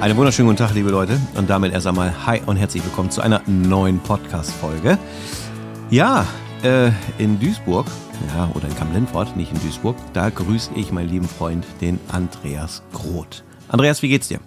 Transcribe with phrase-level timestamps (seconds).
[0.00, 1.18] Einen wunderschönen guten Tag, liebe Leute.
[1.36, 4.98] Und damit erst einmal Hi und herzlich willkommen zu einer neuen Podcast-Folge.
[5.88, 6.26] Ja,
[6.62, 7.86] äh, in Duisburg,
[8.28, 12.82] ja, oder in Kamp-Lindfort, nicht in Duisburg, da grüße ich meinen lieben Freund, den Andreas
[12.92, 13.42] Groth.
[13.68, 14.38] Andreas, wie geht's dir?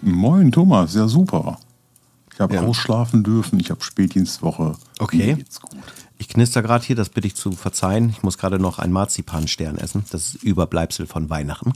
[0.00, 1.58] Moin, Thomas, ja super.
[2.32, 2.62] Ich habe ja.
[2.62, 4.74] ausschlafen dürfen, ich habe Spätdienstwoche.
[4.98, 5.18] Okay.
[5.18, 5.76] Mir geht's gut.
[6.16, 8.08] Ich knister gerade hier, das bitte ich zu verzeihen.
[8.08, 10.06] Ich muss gerade noch einen Marzipanstern essen.
[10.10, 11.74] Das ist Überbleibsel von Weihnachten.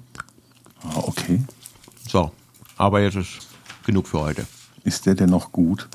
[0.83, 1.43] Ah, okay.
[2.09, 2.33] So,
[2.79, 3.49] aber jetzt ist
[3.85, 4.47] genug für heute.
[4.85, 5.89] Ist der denn noch gut?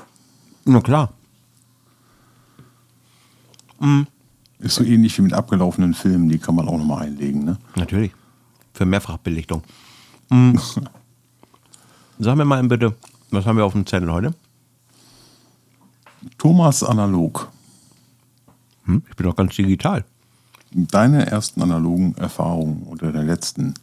[0.64, 1.12] Na klar.
[3.80, 4.06] Mhm.
[4.60, 7.58] Ist so ähnlich wie mit abgelaufenen Filmen, die kann man auch nochmal einlegen, ne?
[7.74, 8.12] Natürlich.
[8.72, 9.62] Für Mehrfachbelichtung.
[10.30, 10.60] Mhm.
[12.18, 12.94] Sag mir mal bitte,
[13.30, 14.34] was haben wir auf dem Zettel heute?
[16.38, 17.50] Thomas Analog.
[18.84, 20.04] Hm, ich bin doch ganz digital.
[20.70, 23.74] Deine ersten analogen Erfahrungen oder der letzten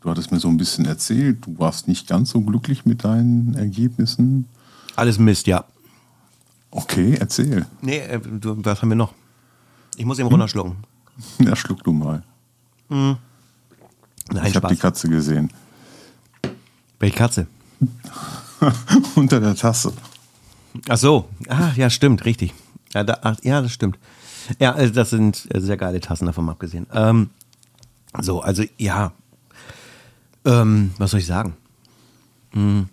[0.00, 3.54] Du hattest mir so ein bisschen erzählt, du warst nicht ganz so glücklich mit deinen
[3.54, 4.48] Ergebnissen.
[4.96, 5.64] Alles Mist, ja.
[6.70, 7.66] Okay, erzähl.
[7.82, 9.12] Nee, äh, du, was haben wir noch?
[9.96, 10.34] Ich muss eben hm?
[10.34, 10.76] runterschlucken.
[11.38, 12.22] Ja, schluck du mal.
[12.88, 13.18] Hm.
[14.32, 15.52] Nein, ich habe die Katze gesehen.
[16.98, 17.46] Welche Katze?
[19.16, 19.92] Unter der Tasse.
[20.88, 21.28] Ach so.
[21.48, 22.54] Ah, ja, stimmt, richtig.
[22.94, 23.98] Ja, da, ach, ja das stimmt.
[24.58, 26.86] Ja, also das sind sehr geile Tassen davon abgesehen.
[26.94, 27.28] Ähm,
[28.18, 29.12] so, also ja,
[30.44, 31.54] ähm, was soll ich sagen?
[32.52, 32.88] Hm.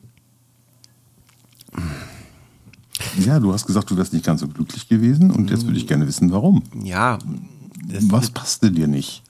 [3.19, 5.87] Ja, du hast gesagt, du wärst nicht ganz so glücklich gewesen und jetzt würde ich
[5.87, 6.63] gerne wissen, warum.
[6.83, 7.19] Ja.
[8.01, 9.23] Was passte dir nicht?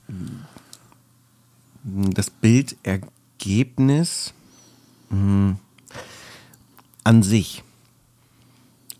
[1.84, 4.34] Das Bildergebnis
[5.10, 5.56] hm,
[7.04, 7.62] an sich.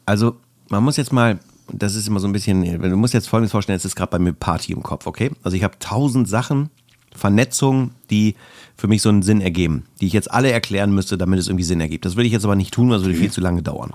[0.06, 0.36] Also,
[0.70, 1.38] man muss jetzt mal,
[1.70, 4.18] das ist immer so ein bisschen, du musst jetzt folgendes vorstellen, es ist gerade bei
[4.18, 5.30] mir Party im Kopf, okay?
[5.42, 6.70] Also ich habe tausend Sachen,
[7.14, 8.34] Vernetzungen, die
[8.76, 11.64] für mich so einen Sinn ergeben, die ich jetzt alle erklären müsste, damit es irgendwie
[11.64, 12.04] Sinn ergibt.
[12.04, 13.92] Das würde ich jetzt aber nicht tun, weil es würde viel zu lange dauern.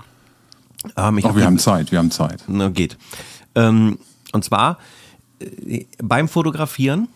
[0.96, 2.44] Ähm, Ach, hab wir haben Zeit, wir haben Zeit.
[2.46, 2.98] Na, geht.
[3.54, 3.98] Ähm,
[4.32, 4.78] und zwar
[5.40, 7.08] äh, beim Fotografieren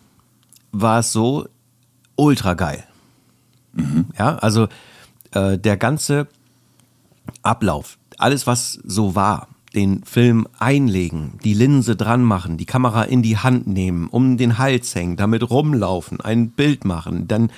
[0.73, 1.47] war es so
[2.17, 2.85] ultra geil.
[3.75, 4.07] Mhm.
[4.19, 4.69] Ja, also
[5.33, 6.27] äh, der ganze
[7.43, 13.23] Ablauf, alles was so war, den Film einlegen, die Linse dran machen, die Kamera in
[13.23, 17.53] die Hand nehmen, um den Hals hängen, damit rumlaufen, ein Bild machen, dann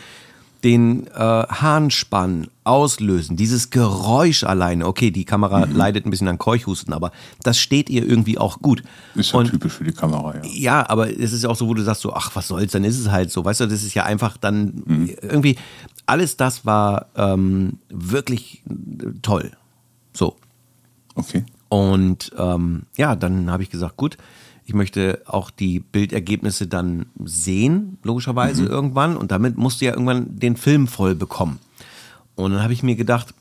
[0.62, 4.86] den äh, Hahn spannen, auslösen, dieses Geräusch alleine.
[4.86, 5.74] Okay, die Kamera mhm.
[5.74, 7.10] leidet ein bisschen an Keuchhusten, aber
[7.42, 8.82] das steht ihr irgendwie auch gut.
[9.14, 10.42] Ist ja Und, typisch für die Kamera, ja.
[10.44, 12.84] Ja, aber es ist ja auch so, wo du sagst so, ach, was soll's, dann
[12.84, 13.42] ist es halt so.
[13.42, 15.16] Weißt du, das ist ja einfach dann mhm.
[15.22, 15.56] irgendwie,
[16.04, 18.62] alles das war ähm, wirklich
[19.22, 19.52] toll.
[20.12, 20.36] So.
[21.14, 21.46] Okay.
[21.70, 24.18] Und ähm, ja, dann habe ich gesagt, gut,
[24.66, 28.68] ich möchte auch die Bildergebnisse dann sehen, logischerweise mhm.
[28.68, 29.16] irgendwann.
[29.16, 31.58] Und damit musst du ja irgendwann den Film voll bekommen.
[32.34, 33.34] Und dann habe ich mir gedacht,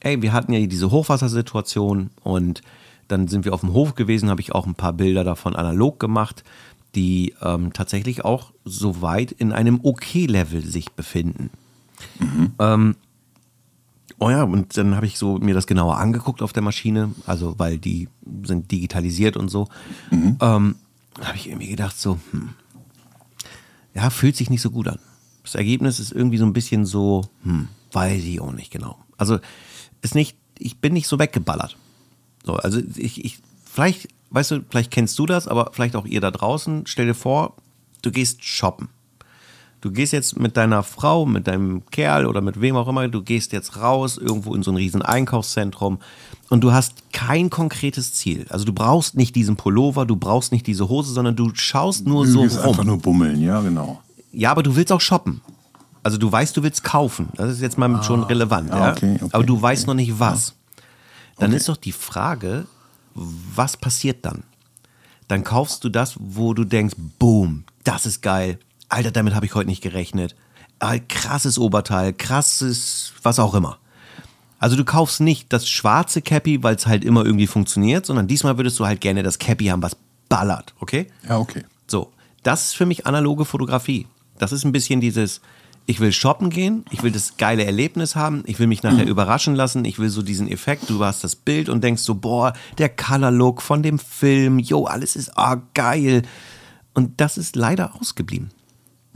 [0.00, 2.62] ey, wir hatten ja diese Hochwassersituation und
[3.08, 6.00] dann sind wir auf dem Hof gewesen, habe ich auch ein paar Bilder davon analog
[6.00, 6.42] gemacht,
[6.96, 11.50] die ähm, tatsächlich auch soweit in einem Okay-Level sich befinden.
[12.18, 12.52] Mhm.
[12.58, 12.96] Ähm,
[14.18, 17.58] Oh ja, und dann habe ich so mir das genauer angeguckt auf der Maschine, also
[17.58, 18.08] weil die
[18.44, 19.68] sind digitalisiert und so.
[20.10, 20.38] Mhm.
[20.40, 20.74] Ähm,
[21.22, 22.50] habe ich irgendwie gedacht so, hm,
[23.94, 24.98] ja, fühlt sich nicht so gut an.
[25.42, 28.98] Das Ergebnis ist irgendwie so ein bisschen so, hm, weiß ich auch nicht genau.
[29.16, 29.38] Also
[30.02, 31.76] ist nicht, ich bin nicht so weggeballert.
[32.44, 36.20] So, also ich, ich, vielleicht, weißt du, vielleicht kennst du das, aber vielleicht auch ihr
[36.20, 36.86] da draußen.
[36.86, 37.56] Stell dir vor,
[38.02, 38.88] du gehst shoppen.
[39.86, 43.22] Du gehst jetzt mit deiner Frau, mit deinem Kerl oder mit wem auch immer, du
[43.22, 46.00] gehst jetzt raus irgendwo in so ein riesen Einkaufszentrum
[46.48, 48.46] und du hast kein konkretes Ziel.
[48.48, 52.24] Also du brauchst nicht diesen Pullover, du brauchst nicht diese Hose, sondern du schaust nur
[52.24, 52.68] du so rum.
[52.70, 54.02] einfach nur bummeln, ja, genau.
[54.32, 55.40] Ja, aber du willst auch shoppen.
[56.02, 57.28] Also du weißt, du willst kaufen.
[57.36, 58.72] Das ist jetzt mal ah, schon relevant.
[58.72, 59.90] Ah, okay, okay, aber du weißt okay.
[59.90, 60.54] noch nicht was.
[61.38, 62.66] Dann ist doch die Frage,
[63.14, 64.42] was passiert dann?
[65.28, 68.58] Dann kaufst du das, wo du denkst, boom, das ist geil,
[68.88, 70.34] Alter, damit habe ich heute nicht gerechnet.
[70.80, 73.78] Äh, krasses Oberteil, krasses, was auch immer.
[74.58, 78.56] Also du kaufst nicht das schwarze Cappy, weil es halt immer irgendwie funktioniert, sondern diesmal
[78.56, 79.96] würdest du halt gerne das Cappy haben, was
[80.28, 81.08] ballert, okay?
[81.28, 81.64] Ja, okay.
[81.86, 82.12] So,
[82.42, 84.06] das ist für mich analoge Fotografie.
[84.38, 85.40] Das ist ein bisschen dieses,
[85.86, 89.10] ich will shoppen gehen, ich will das geile Erlebnis haben, ich will mich nachher mhm.
[89.10, 92.52] überraschen lassen, ich will so diesen Effekt, du hast das Bild und denkst so, boah,
[92.78, 96.22] der Color Look von dem Film, yo, alles ist ah, geil.
[96.92, 98.50] Und das ist leider ausgeblieben.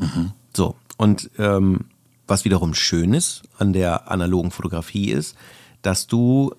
[0.00, 0.32] Mhm.
[0.54, 1.86] So, und ähm,
[2.26, 5.36] was wiederum schön ist an der analogen Fotografie ist,
[5.82, 6.54] dass du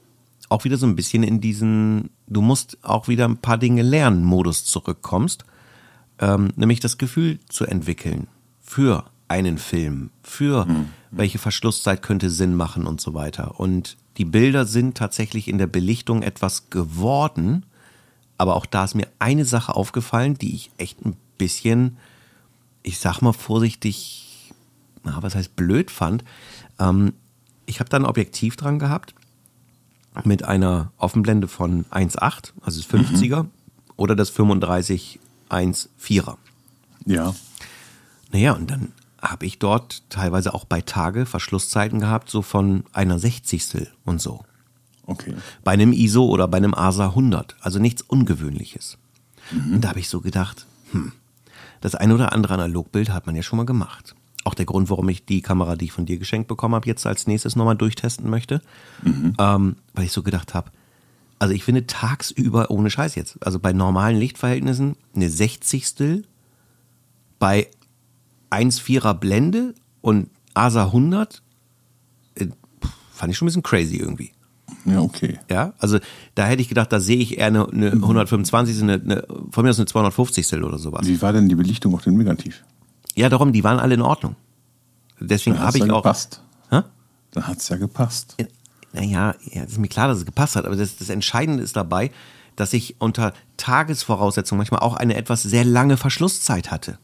[0.49, 4.23] auch wieder so ein bisschen in diesen, du musst auch wieder ein paar Dinge lernen,
[4.23, 5.45] Modus zurückkommst,
[6.19, 8.27] ähm, nämlich das Gefühl zu entwickeln
[8.61, 10.89] für einen Film, für mhm.
[11.09, 13.59] welche Verschlusszeit könnte Sinn machen und so weiter.
[13.59, 17.65] Und die Bilder sind tatsächlich in der Belichtung etwas geworden,
[18.37, 21.97] aber auch da ist mir eine Sache aufgefallen, die ich echt ein bisschen,
[22.83, 24.51] ich sag mal vorsichtig,
[25.03, 26.23] na, was heißt blöd fand.
[26.79, 27.13] Ähm,
[27.65, 29.13] ich habe da ein Objektiv dran gehabt
[30.25, 33.49] mit einer Offenblende von 1,8, also das 50er, mhm.
[33.95, 35.19] oder das 35
[35.49, 36.37] 1,4er.
[37.05, 37.33] Ja.
[38.31, 43.19] Naja, und dann habe ich dort teilweise auch bei Tage Verschlusszeiten gehabt, so von einer
[43.19, 44.43] Sechzigstel und so.
[45.05, 45.35] Okay.
[45.63, 48.97] Bei einem ISO oder bei einem ASA 100, also nichts Ungewöhnliches.
[49.51, 49.75] Mhm.
[49.75, 51.11] Und da habe ich so gedacht, hm,
[51.81, 54.15] das ein oder andere Analogbild hat man ja schon mal gemacht.
[54.43, 57.05] Auch der Grund, warum ich die Kamera, die ich von dir geschenkt bekommen habe, jetzt
[57.05, 58.61] als nächstes nochmal durchtesten möchte.
[59.03, 59.35] Mhm.
[59.37, 60.71] Ähm, weil ich so gedacht habe,
[61.37, 66.23] also ich finde tagsüber, ohne Scheiß jetzt, also bei normalen Lichtverhältnissen eine Sechzigstel
[67.39, 67.67] bei
[68.51, 71.41] 1,4er Blende und ASA 100
[72.35, 72.47] äh,
[73.11, 74.31] fand ich schon ein bisschen crazy irgendwie.
[74.85, 75.39] Ja, okay.
[75.49, 75.99] Ja, also
[76.35, 79.69] da hätte ich gedacht, da sehe ich eher eine, eine 125, eine, eine, von mir
[79.69, 81.07] aus eine 250 oder sowas.
[81.07, 82.63] Wie war denn die Belichtung auf dem Negativ?
[83.15, 84.35] Ja, darum, die waren alle in Ordnung.
[85.19, 86.01] Deswegen habe ich ja auch.
[86.01, 86.41] Gepasst.
[86.69, 86.81] Hä?
[87.31, 88.35] Dann hat es ja gepasst.
[88.93, 92.11] Naja, ja, ist mir klar, dass es gepasst hat, aber das, das Entscheidende ist dabei,
[92.55, 96.97] dass ich unter Tagesvoraussetzungen manchmal auch eine etwas sehr lange Verschlusszeit hatte.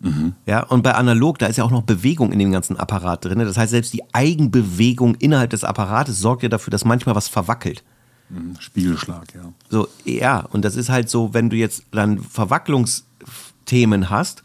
[0.00, 0.34] Mhm.
[0.44, 3.38] Ja, und bei analog, da ist ja auch noch Bewegung in dem ganzen Apparat drin.
[3.38, 7.82] Das heißt, selbst die Eigenbewegung innerhalb des Apparates sorgt ja dafür, dass manchmal was verwackelt.
[8.28, 8.56] Mhm.
[8.58, 9.52] Spiegelschlag, ja.
[9.70, 14.42] So, ja, und das ist halt so, wenn du jetzt dann Verwacklungsthemen hast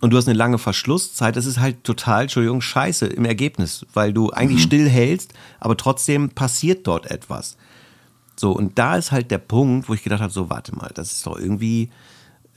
[0.00, 4.12] und du hast eine lange Verschlusszeit, das ist halt total, Entschuldigung, scheiße im Ergebnis, weil
[4.12, 4.66] du eigentlich mhm.
[4.66, 7.56] still hältst, aber trotzdem passiert dort etwas.
[8.36, 11.12] So, und da ist halt der Punkt, wo ich gedacht habe, so, warte mal, das
[11.12, 11.90] ist doch irgendwie,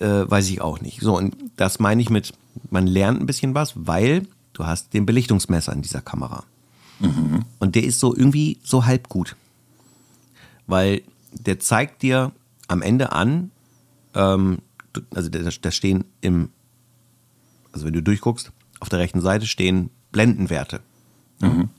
[0.02, 1.02] äh, weiß ich auch nicht.
[1.02, 2.34] So, und das meine ich mit,
[2.70, 6.44] man lernt ein bisschen was, weil du hast den Belichtungsmesser in dieser Kamera.
[7.00, 7.46] Mhm.
[7.60, 9.36] Und der ist so irgendwie so halb gut.
[10.68, 11.02] Weil
[11.32, 12.32] der zeigt dir
[12.68, 13.52] am Ende an,
[14.16, 14.60] ähm,
[15.14, 16.50] also da stehen im,
[17.72, 20.82] also wenn du durchguckst, auf der rechten Seite stehen Blendenwerte.
[21.40, 21.70] Mhm.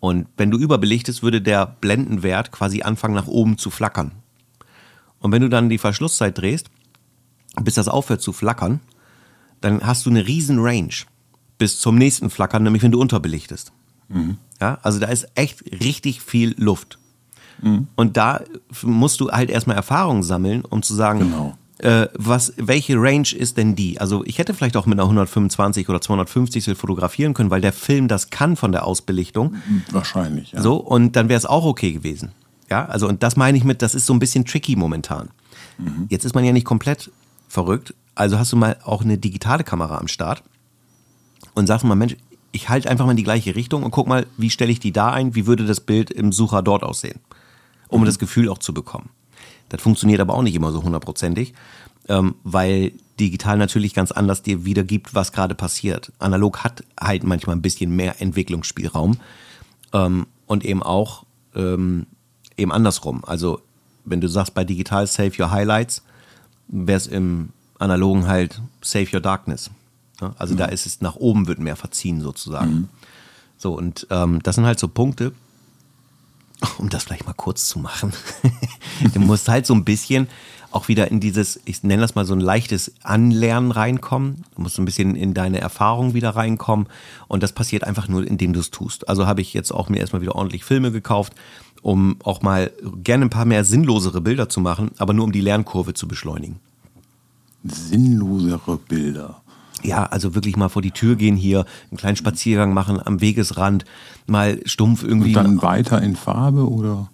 [0.00, 4.10] Und wenn du überbelichtest, würde der Blendenwert quasi anfangen nach oben zu flackern.
[5.20, 6.68] Und wenn du dann die Verschlusszeit drehst,
[7.60, 8.80] bis das aufhört zu flackern,
[9.60, 10.94] dann hast du eine riesen Range
[11.58, 13.72] bis zum nächsten Flackern, nämlich wenn du unterbelichtest.
[14.08, 14.36] Mhm.
[14.60, 16.98] Ja, also da ist echt richtig viel Luft.
[17.60, 17.86] Mhm.
[17.94, 18.40] Und da
[18.82, 21.56] musst du halt erstmal Erfahrung sammeln, um zu sagen, genau.
[21.78, 24.00] äh, was, welche Range ist denn die?
[24.00, 28.08] Also ich hätte vielleicht auch mit einer 125 oder 250 fotografieren können, weil der Film
[28.08, 29.56] das kann von der Ausbelichtung.
[29.90, 30.60] Wahrscheinlich, ja.
[30.60, 32.32] So, und dann wäre es auch okay gewesen.
[32.70, 35.28] Ja, also und das meine ich mit, das ist so ein bisschen tricky momentan.
[35.78, 36.06] Mhm.
[36.08, 37.10] Jetzt ist man ja nicht komplett
[37.52, 37.94] verrückt.
[38.14, 40.42] Also hast du mal auch eine digitale Kamera am Start
[41.54, 42.16] und sagst mal, Mensch,
[42.50, 44.92] ich halte einfach mal in die gleiche Richtung und guck mal, wie stelle ich die
[44.92, 47.20] da ein, wie würde das Bild im Sucher dort aussehen,
[47.88, 48.06] um mhm.
[48.06, 49.10] das Gefühl auch zu bekommen.
[49.68, 51.52] Das funktioniert aber auch nicht immer so hundertprozentig,
[52.08, 56.12] ähm, weil digital natürlich ganz anders dir wiedergibt, was gerade passiert.
[56.18, 59.18] Analog hat halt manchmal ein bisschen mehr Entwicklungsspielraum
[59.92, 61.24] ähm, und eben auch
[61.54, 62.06] ähm,
[62.56, 63.24] eben andersrum.
[63.26, 63.60] Also
[64.04, 66.02] wenn du sagst bei digital save your highlights,
[66.68, 69.70] wäre es im Analogen halt Save Your Darkness.
[70.38, 70.58] Also mhm.
[70.58, 72.72] da ist es nach oben wird mehr verziehen sozusagen.
[72.72, 72.88] Mhm.
[73.58, 75.32] So, und ähm, das sind halt so Punkte,
[76.78, 78.12] um das vielleicht mal kurz zu machen.
[79.14, 80.28] du musst halt so ein bisschen
[80.72, 84.44] auch wieder in dieses, ich nenne das mal so ein leichtes Anlernen reinkommen.
[84.54, 86.86] Du musst so ein bisschen in deine Erfahrung wieder reinkommen.
[87.28, 89.08] Und das passiert einfach nur, indem du es tust.
[89.08, 91.34] Also habe ich jetzt auch mir erstmal wieder ordentlich Filme gekauft,
[91.82, 92.70] um auch mal
[93.02, 96.60] gerne ein paar mehr sinnlosere Bilder zu machen, aber nur um die Lernkurve zu beschleunigen.
[97.64, 99.42] Sinnlosere Bilder.
[99.82, 103.84] Ja, also wirklich mal vor die Tür gehen hier, einen kleinen Spaziergang machen am Wegesrand,
[104.26, 105.36] mal stumpf irgendwie.
[105.36, 107.10] Und dann weiter in Farbe oder?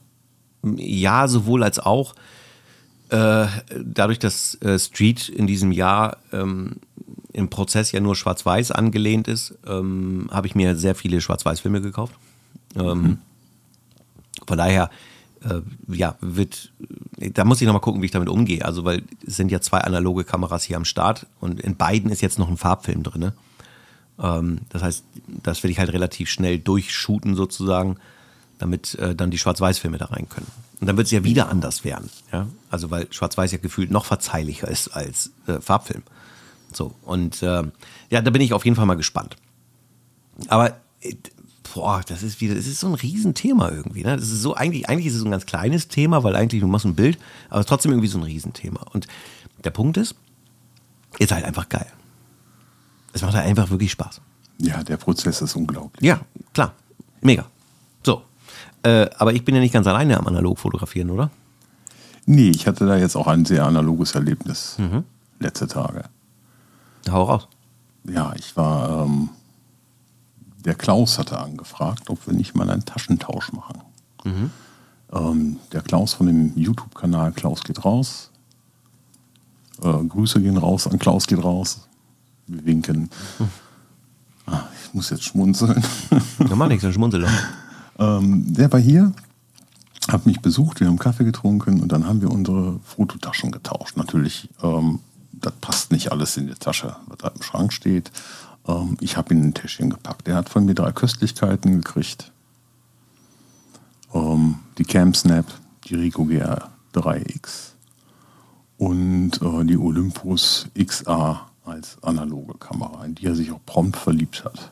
[0.77, 2.15] Ja, sowohl als auch.
[3.09, 3.47] Äh,
[3.83, 6.77] dadurch, dass äh, Street in diesem Jahr ähm,
[7.33, 12.13] im Prozess ja nur schwarz-weiß angelehnt ist, ähm, habe ich mir sehr viele Schwarz-weiß-Filme gekauft.
[12.77, 13.19] Ähm, mhm.
[14.49, 14.89] Von daher,
[15.45, 15.61] äh,
[15.95, 16.73] ja, wird,
[17.19, 18.65] da muss ich nochmal gucken, wie ich damit umgehe.
[18.65, 22.23] Also, weil es sind ja zwei analoge Kameras hier am Start und in beiden ist
[22.23, 23.33] jetzt noch ein Farbfilm drin.
[24.19, 25.05] Ähm, das heißt,
[25.43, 27.99] das will ich halt relativ schnell durchshooten sozusagen,
[28.57, 30.51] damit äh, dann die Schwarz-Weiß-Filme da rein können.
[30.81, 32.09] Und dann wird es ja wieder anders werden.
[32.33, 32.47] Ja?
[32.71, 36.03] Also, weil Schwarz-Weiß ja gefühlt noch verzeihlicher ist als äh, Farbfilm.
[36.73, 37.65] So, und äh,
[38.09, 39.37] ja, da bin ich auf jeden Fall mal gespannt.
[40.49, 41.15] Aber äh,
[41.75, 44.05] boah, das ist wieder, das ist so ein Riesenthema irgendwie.
[44.05, 44.17] Ne?
[44.17, 46.67] Das ist so, eigentlich, eigentlich ist es so ein ganz kleines Thema, weil eigentlich du
[46.69, 48.81] machst ein Bild, aber es ist trotzdem irgendwie so ein Riesenthema.
[48.93, 49.07] Und
[49.65, 50.15] der Punkt ist,
[51.19, 51.87] ist halt einfach geil.
[53.13, 54.21] Es macht halt einfach wirklich Spaß.
[54.59, 56.03] Ja, der Prozess ist unglaublich.
[56.07, 56.21] Ja,
[56.53, 56.75] klar.
[57.21, 57.47] Mega.
[58.05, 58.23] So.
[58.83, 61.31] Äh, aber ich bin ja nicht ganz alleine am analog fotografieren, oder?
[62.27, 65.05] Nee, ich hatte da jetzt auch ein sehr analoges Erlebnis Mhm.
[65.41, 66.05] letzte Tage.
[67.11, 67.49] Hau raus.
[68.05, 69.31] Ja, ich war, ähm,
[70.65, 73.81] der Klaus hatte angefragt, ob wir nicht mal einen Taschentausch machen.
[75.13, 78.31] Ähm, der Klaus von dem YouTube-Kanal Klaus geht raus.
[79.83, 81.89] Äh, Grüße gehen raus an Klaus geht raus.
[82.47, 83.11] Wir winken.
[84.47, 85.83] Ah, ich muss jetzt schmunzeln.
[86.39, 87.31] Da mach nichts, dann schmunzel doch.
[87.99, 89.13] Ähm, der war hier,
[90.09, 93.97] hat mich besucht, wir haben Kaffee getrunken und dann haben wir unsere Fototaschen getauscht.
[93.97, 95.01] Natürlich, ähm,
[95.33, 98.11] das passt nicht alles in die Tasche, was da im Schrank steht.
[98.69, 100.29] Ähm, ich habe ihn in ein Täschchen gepackt.
[100.29, 102.31] Er hat von mir drei Köstlichkeiten gekriegt.
[104.15, 105.47] Ähm, die CamSnap,
[105.87, 107.73] die Ricoh GR3X
[108.77, 114.45] und äh, die Olympus XA als analoge Kamera, in die er sich auch prompt verliebt
[114.45, 114.71] hat.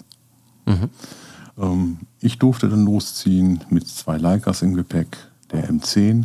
[1.58, 5.16] Ähm, ich durfte dann losziehen mit zwei Leicas im Gepäck,
[5.50, 6.24] der M10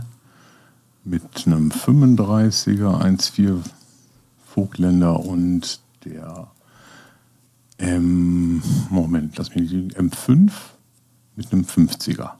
[1.03, 3.59] mit einem 35er 1.4
[4.45, 6.50] Vogtländer und der
[7.81, 10.51] M, Moment, lass mich nicht, M5
[11.35, 12.31] mit einem 50er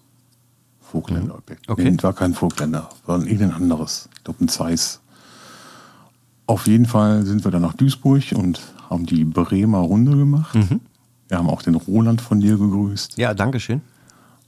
[0.80, 1.60] Vogtländer Gepäck.
[1.68, 1.90] Okay.
[1.90, 4.08] Nee, war kein Vogtländer, war ein irgendein anderes.
[4.16, 5.00] Ich glaube ein Zeiss.
[6.46, 10.58] Auf jeden Fall sind wir dann nach Duisburg und haben die Bremer Runde gemacht.
[11.28, 13.18] Wir haben auch den Roland von dir gegrüßt.
[13.18, 13.82] Ja, danke schön.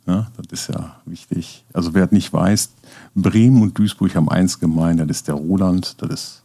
[0.06, 0.28] Ne?
[0.36, 1.64] Das ist ja wichtig.
[1.74, 2.72] Also wer nicht weiß,
[3.16, 6.44] Bremen und Duisburg haben eins gemein, das ist der Roland, das ist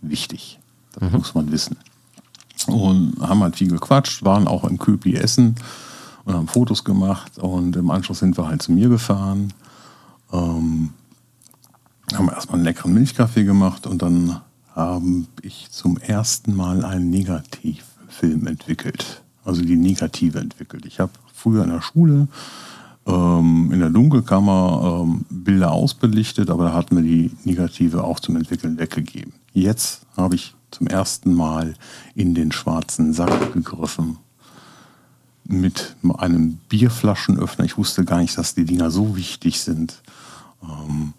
[0.00, 0.60] wichtig.
[0.92, 1.76] Das muss man wissen.
[2.66, 5.56] Und haben halt viel gequatscht, waren auch im Köpi essen
[6.24, 9.52] und haben Fotos gemacht und im Anschluss sind wir halt zu mir gefahren.
[10.32, 10.90] Ähm,
[12.14, 14.40] haben erstmal einen leckeren Milchkaffee gemacht und dann
[14.74, 19.22] habe ich zum ersten Mal einen Negativfilm entwickelt.
[19.44, 20.86] Also die Negative entwickelt.
[20.86, 22.28] Ich habe früher in der Schule
[23.06, 28.36] ähm, in der Dunkelkammer ähm, Bilder ausbelichtet, aber da hatten wir die Negative auch zum
[28.36, 29.32] Entwickeln weggegeben.
[29.52, 31.74] Jetzt habe ich zum ersten Mal
[32.14, 34.18] in den schwarzen Sack gegriffen
[35.44, 37.64] mit einem Bierflaschenöffner.
[37.64, 40.02] Ich wusste gar nicht, dass die Dinger so wichtig sind.
[40.62, 41.14] Ähm,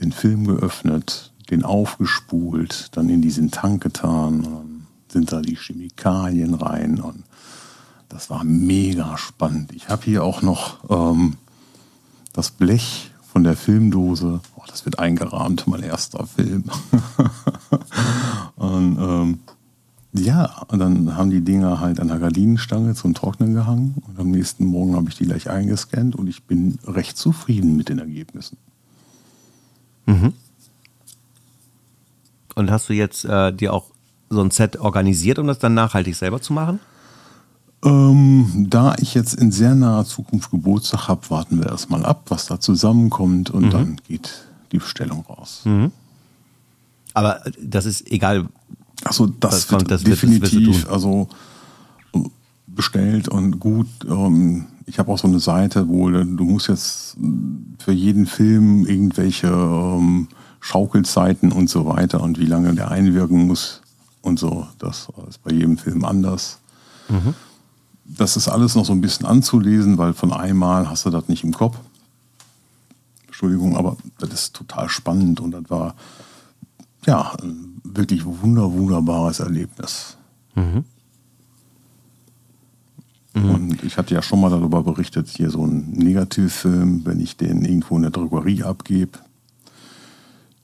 [0.00, 6.54] den Film geöffnet, den aufgespult, dann in diesen Tank getan, dann sind da die Chemikalien
[6.54, 7.24] rein und
[8.08, 9.72] das war mega spannend.
[9.72, 11.36] Ich habe hier auch noch ähm,
[12.32, 14.40] das Blech von der Filmdose.
[14.56, 16.64] Oh, das wird eingerahmt, mein erster Film.
[18.56, 19.38] und ähm,
[20.12, 23.96] ja, und dann haben die Dinger halt an der Gardinenstange zum Trocknen gehangen.
[24.06, 27.88] Und am nächsten Morgen habe ich die gleich eingescannt und ich bin recht zufrieden mit
[27.88, 28.56] den Ergebnissen.
[32.54, 33.90] Und hast du jetzt äh, dir auch
[34.30, 36.80] so ein Set organisiert, um das dann nachhaltig selber zu machen?
[37.84, 42.46] Ähm, da ich jetzt in sehr naher Zukunft Geburtstag habe, warten wir erstmal ab, was
[42.46, 45.62] da zusammenkommt und dann geht die Bestellung raus.
[47.16, 48.46] Aber das ist egal.
[49.04, 50.92] Also das, wird kommt, das wird- definitiv tun.
[50.92, 51.28] also
[52.14, 52.18] äh,
[52.66, 53.88] bestellt und gut.
[54.06, 57.16] Ähm, ich habe auch so eine Seite, wo du musst jetzt
[57.78, 60.28] für jeden Film irgendwelche ähm,
[60.60, 63.80] Schaukelzeiten und so weiter und wie lange der einwirken muss
[64.20, 64.66] und so.
[64.78, 66.58] Das ist bei jedem Film anders.
[68.04, 71.44] Das ist alles noch so ein bisschen anzulesen, weil von einmal hast du das nicht
[71.44, 71.78] im Kopf.
[73.26, 75.94] Entschuldigung, aber das ist total spannend und das war
[77.06, 77.36] ja
[77.84, 80.16] wirklich wunder, wunderbares Erlebnis.
[83.34, 87.64] Und ich hatte ja schon mal darüber berichtet, hier so ein Negativfilm, wenn ich den
[87.64, 89.18] irgendwo in der Drogerie abgebe,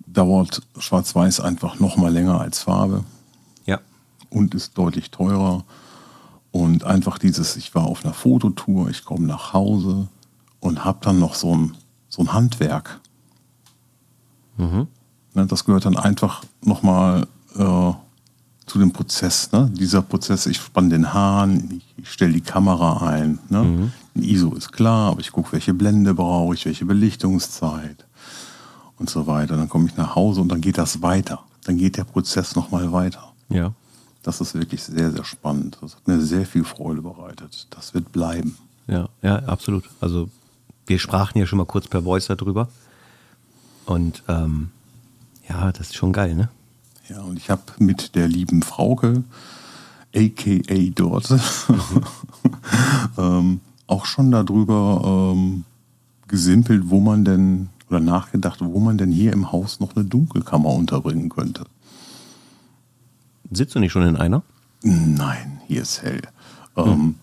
[0.07, 3.05] dauert Schwarz-Weiß einfach noch mal länger als Farbe
[3.67, 3.81] Ja.
[4.31, 5.65] und ist deutlich teurer.
[6.51, 10.09] Und einfach dieses, ich war auf einer Fototour, ich komme nach Hause
[10.61, 11.77] und habe dann noch so ein,
[12.09, 13.01] so ein Handwerk.
[15.35, 17.93] Ne, das gehört dann einfach nochmal äh,
[18.67, 19.51] zu dem Prozess.
[19.53, 19.71] Ne?
[19.73, 23.39] Dieser Prozess, ich spanne den Hahn, ich, ich stelle die Kamera ein.
[23.49, 23.93] Ne?
[24.15, 28.05] Ein ISO ist klar, aber ich gucke, welche Blende brauche ich, welche Belichtungszeit
[28.99, 29.57] und so weiter.
[29.57, 31.43] Dann komme ich nach Hause und dann geht das weiter.
[31.65, 33.33] Dann geht der Prozess nochmal weiter.
[33.49, 33.73] Ja.
[34.23, 35.79] Das ist wirklich sehr, sehr spannend.
[35.81, 37.67] Das hat mir sehr viel Freude bereitet.
[37.71, 38.57] Das wird bleiben.
[38.87, 39.85] Ja, ja, absolut.
[40.01, 40.29] Also
[40.87, 42.69] wir sprachen ja schon mal kurz per Voice darüber.
[43.87, 44.71] Und ähm,
[45.53, 46.49] ja, das ist schon geil, ne?
[47.09, 49.23] Ja, und ich habe mit der lieben Frauke,
[50.15, 51.29] aka dort,
[53.19, 55.65] ähm, auch schon darüber ähm,
[56.27, 60.71] gesimpelt, wo man denn, oder nachgedacht, wo man denn hier im Haus noch eine Dunkelkammer
[60.71, 61.67] unterbringen könnte.
[63.51, 64.43] Sitzt du nicht schon in einer?
[64.83, 66.23] Nein, hier ist hell.
[66.77, 67.17] Ähm,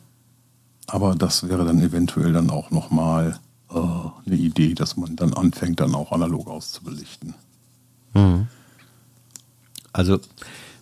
[0.86, 3.40] aber das wäre dann eventuell dann auch nochmal
[3.72, 7.34] äh, eine Idee, dass man dann anfängt, dann auch analog auszubelichten.
[8.14, 8.48] Mhm.
[9.94, 10.20] Also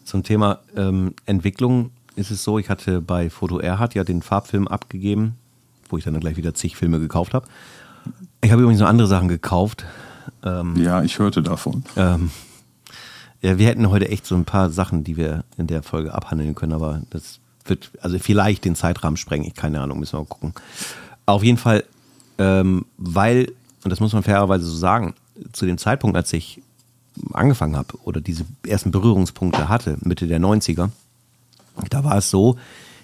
[0.03, 4.67] zum Thema ähm, Entwicklung ist es so, ich hatte bei Foto Erhard ja den Farbfilm
[4.67, 5.35] abgegeben,
[5.89, 7.47] wo ich dann gleich wieder zig Filme gekauft habe.
[8.41, 9.85] Ich habe übrigens noch andere Sachen gekauft.
[10.43, 11.83] Ähm, ja, ich hörte davon.
[11.95, 12.31] Ähm,
[13.41, 16.55] ja, wir hätten heute echt so ein paar Sachen, die wir in der Folge abhandeln
[16.55, 19.45] können, aber das wird also vielleicht den Zeitrahmen sprengen.
[19.45, 20.53] Ich keine Ahnung, müssen wir mal gucken.
[21.25, 21.83] Auf jeden Fall,
[22.37, 23.51] ähm, weil,
[23.83, 25.13] und das muss man fairerweise so sagen,
[25.51, 26.61] zu dem Zeitpunkt, als ich
[27.33, 30.89] angefangen habe oder diese ersten Berührungspunkte hatte, Mitte der 90er,
[31.89, 32.57] da war es so,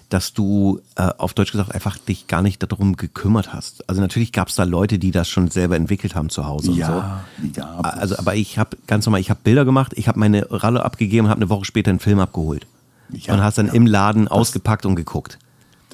[0.08, 3.88] dass du äh, auf Deutsch gesagt einfach dich gar nicht darum gekümmert hast.
[3.88, 7.24] Also natürlich gab es da Leute, die das schon selber entwickelt haben zu Hause ja,
[7.40, 7.60] und so.
[7.60, 10.84] Ja, also aber ich habe ganz normal, ich habe Bilder gemacht, ich habe meine Ralle
[10.84, 12.66] abgegeben und habe eine Woche später einen Film abgeholt.
[13.10, 15.38] Ja, und hast dann ja, im Laden ausgepackt und geguckt.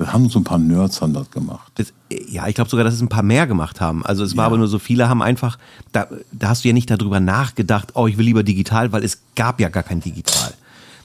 [0.01, 1.71] Das haben so ein paar Nerds haben das gemacht.
[1.75, 4.03] Das, ja, ich glaube sogar, dass es ein paar mehr gemacht haben.
[4.03, 5.59] Also es war aber nur so, viele haben einfach,
[5.93, 9.21] da, da hast du ja nicht darüber nachgedacht, oh, ich will lieber digital, weil es
[9.37, 10.55] gab ja gar kein Digital.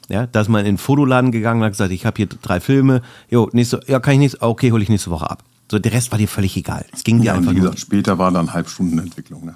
[0.08, 2.62] Ja, da ist man in den Fotoladen gegangen und hat gesagt, ich habe hier drei
[2.62, 5.44] Filme, jo, nächste, ja, kann ich nächste, okay, hole ich nächste Woche ab.
[5.70, 6.86] So, der Rest war dir völlig egal.
[6.94, 9.56] Es ging dir ja, einfach wie gesagt, später war dann Halbstundenentwicklung, ne?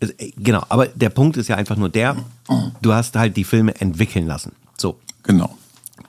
[0.00, 2.16] Äh, genau, aber der Punkt ist ja einfach nur der,
[2.80, 4.52] du hast halt die Filme entwickeln lassen.
[4.78, 4.98] So.
[5.24, 5.58] Genau.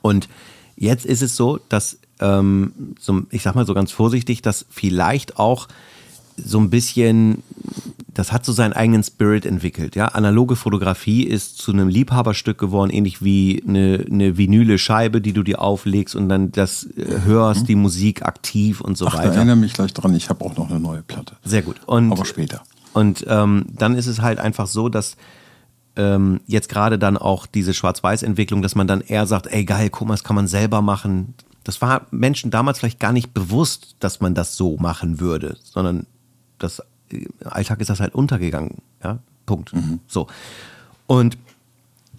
[0.00, 0.30] Und
[0.76, 5.38] jetzt ist es so, dass, ähm, so, ich sag mal so ganz vorsichtig, dass vielleicht
[5.38, 5.68] auch
[6.36, 7.42] so ein bisschen,
[8.14, 9.96] das hat so seinen eigenen Spirit entwickelt.
[9.96, 15.32] Ja, analoge Fotografie ist zu einem Liebhaberstück geworden, ähnlich wie eine, eine vinyle Scheibe, die
[15.32, 17.66] du dir auflegst und dann das äh, hörst, mhm.
[17.66, 19.30] die Musik aktiv und so Ach, weiter.
[19.30, 21.36] Ich erinnere mich gleich dran, ich habe auch noch eine neue Platte.
[21.44, 21.76] Sehr gut.
[21.86, 22.62] Und, Aber später.
[22.92, 25.16] Und ähm, dann ist es halt einfach so, dass
[25.96, 30.08] ähm, jetzt gerade dann auch diese Schwarz-Weiß-Entwicklung, dass man dann eher sagt, ey geil, guck
[30.08, 31.34] mal, das kann man selber machen.
[31.70, 36.04] Das war Menschen damals vielleicht gar nicht bewusst, dass man das so machen würde, sondern
[36.58, 38.78] das äh, Alltag ist das halt untergegangen.
[39.04, 39.72] Ja, Punkt.
[39.72, 40.00] Mhm.
[40.08, 40.26] So.
[41.06, 41.38] Und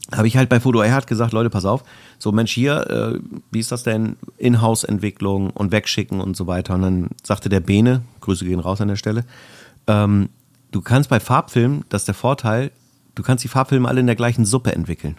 [0.10, 1.84] habe ich halt bei Foto Erhard gesagt, Leute, pass auf,
[2.18, 3.20] so Mensch hier, äh,
[3.52, 4.16] wie ist das denn?
[4.38, 6.76] Inhouse-Entwicklung und wegschicken und so weiter.
[6.76, 9.26] Und dann sagte der Bene, Grüße gehen raus an der Stelle,
[9.88, 10.30] ähm,
[10.72, 12.72] du kannst bei Farbfilmen, das ist der Vorteil,
[13.16, 15.18] du kannst die Farbfilme alle in der gleichen Suppe entwickeln.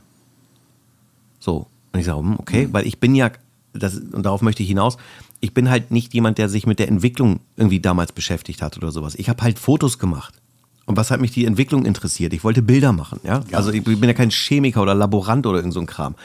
[1.38, 1.66] So.
[1.92, 2.72] Und ich sage, hm, okay, mhm.
[2.72, 3.30] weil ich bin ja,
[3.72, 4.96] das, und darauf möchte ich hinaus,
[5.40, 8.90] ich bin halt nicht jemand, der sich mit der Entwicklung irgendwie damals beschäftigt hat oder
[8.90, 9.14] sowas.
[9.16, 10.34] Ich habe halt Fotos gemacht.
[10.84, 12.32] Und was hat mich die Entwicklung interessiert?
[12.32, 13.42] Ich wollte Bilder machen, ja.
[13.48, 13.56] ja.
[13.56, 16.16] Also ich bin ja kein Chemiker oder Laborant oder irgend so ein Kram.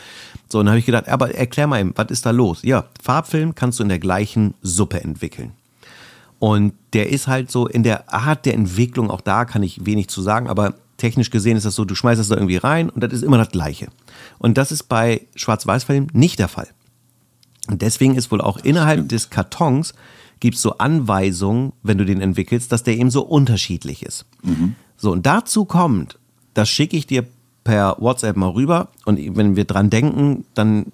[0.50, 2.64] So, und dann habe ich gedacht, aber erklär mal eben, was ist da los?
[2.64, 5.52] Ja, Farbfilm kannst du in der gleichen Suppe entwickeln.
[6.40, 10.08] Und der ist halt so in der Art der Entwicklung, auch da kann ich wenig
[10.08, 13.04] zu sagen, aber technisch gesehen ist das so, du schmeißt es da irgendwie rein und
[13.04, 13.88] das ist immer das Gleiche.
[14.40, 16.68] Und das ist bei Schwarz-Weiß-Filmen nicht der Fall.
[17.68, 19.94] Und deswegen ist wohl auch innerhalb des Kartons
[20.40, 24.26] gibt es so Anweisungen, wenn du den entwickelst, dass der eben so unterschiedlich ist.
[24.44, 24.76] Mhm.
[24.96, 26.18] So, und dazu kommt,
[26.54, 27.26] das schicke ich dir
[27.64, 30.88] per WhatsApp mal rüber und wenn wir dran denken, dann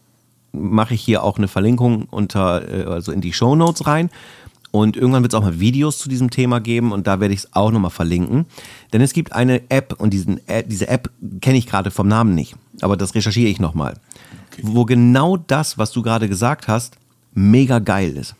[0.52, 4.10] mache ich hier auch eine Verlinkung unter, äh, also in die Show Notes rein.
[4.72, 7.42] Und irgendwann wird es auch mal Videos zu diesem Thema geben und da werde ich
[7.42, 8.46] es auch nochmal verlinken.
[8.92, 12.56] Denn es gibt eine App und diesen, diese App kenne ich gerade vom Namen nicht,
[12.82, 13.94] aber das recherchiere ich nochmal.
[14.62, 16.98] Wo genau das, was du gerade gesagt hast,
[17.34, 18.36] mega geil ist.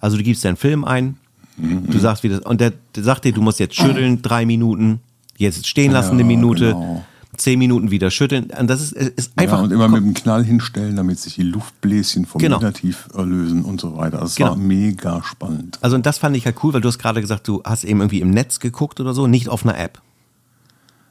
[0.00, 1.16] Also du gibst deinen Film ein,
[1.56, 1.90] mhm.
[1.90, 5.00] du sagst, wie das, und der, der, sagt dir, du musst jetzt schütteln, drei Minuten,
[5.36, 6.70] jetzt stehen lassen, ja, eine Minute.
[6.70, 7.04] Genau
[7.36, 8.50] zehn Minuten wieder schütteln.
[8.58, 9.58] Und das ist, ist einfach.
[9.58, 12.58] Ja, und immer mit dem Knall hinstellen, damit sich die Luftbläschen vom genau.
[12.58, 14.18] Negativ lösen und so weiter.
[14.18, 14.50] Das genau.
[14.50, 15.78] war mega spannend.
[15.80, 18.00] Also, und das fand ich halt cool, weil du hast gerade gesagt, du hast eben
[18.00, 20.00] irgendwie im Netz geguckt oder so, nicht auf einer App.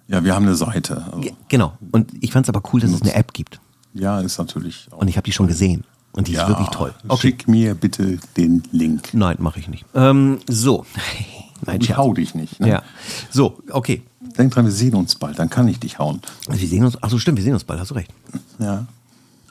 [0.07, 1.05] Ja, wir haben eine Seite.
[1.11, 1.77] Also genau.
[1.91, 3.59] Und ich fand es aber cool, dass es eine App gibt.
[3.93, 4.87] Ja, ist natürlich.
[4.91, 5.83] Und ich habe die schon gesehen.
[6.13, 6.93] Und die ja, ist wirklich toll.
[7.07, 7.21] Okay.
[7.21, 9.13] Schick mir bitte den Link.
[9.13, 9.85] Nein, mache ich nicht.
[9.95, 10.85] Ähm, so.
[11.65, 12.59] Nein, ich hau dich nicht.
[12.59, 12.69] Ne?
[12.69, 12.83] Ja.
[13.31, 14.03] So, okay.
[14.37, 16.21] Denk dran, wir sehen uns bald, dann kann ich dich hauen.
[16.49, 18.11] Wir sehen uns, ach so, stimmt, wir sehen uns bald, hast du recht.
[18.59, 18.87] Ja.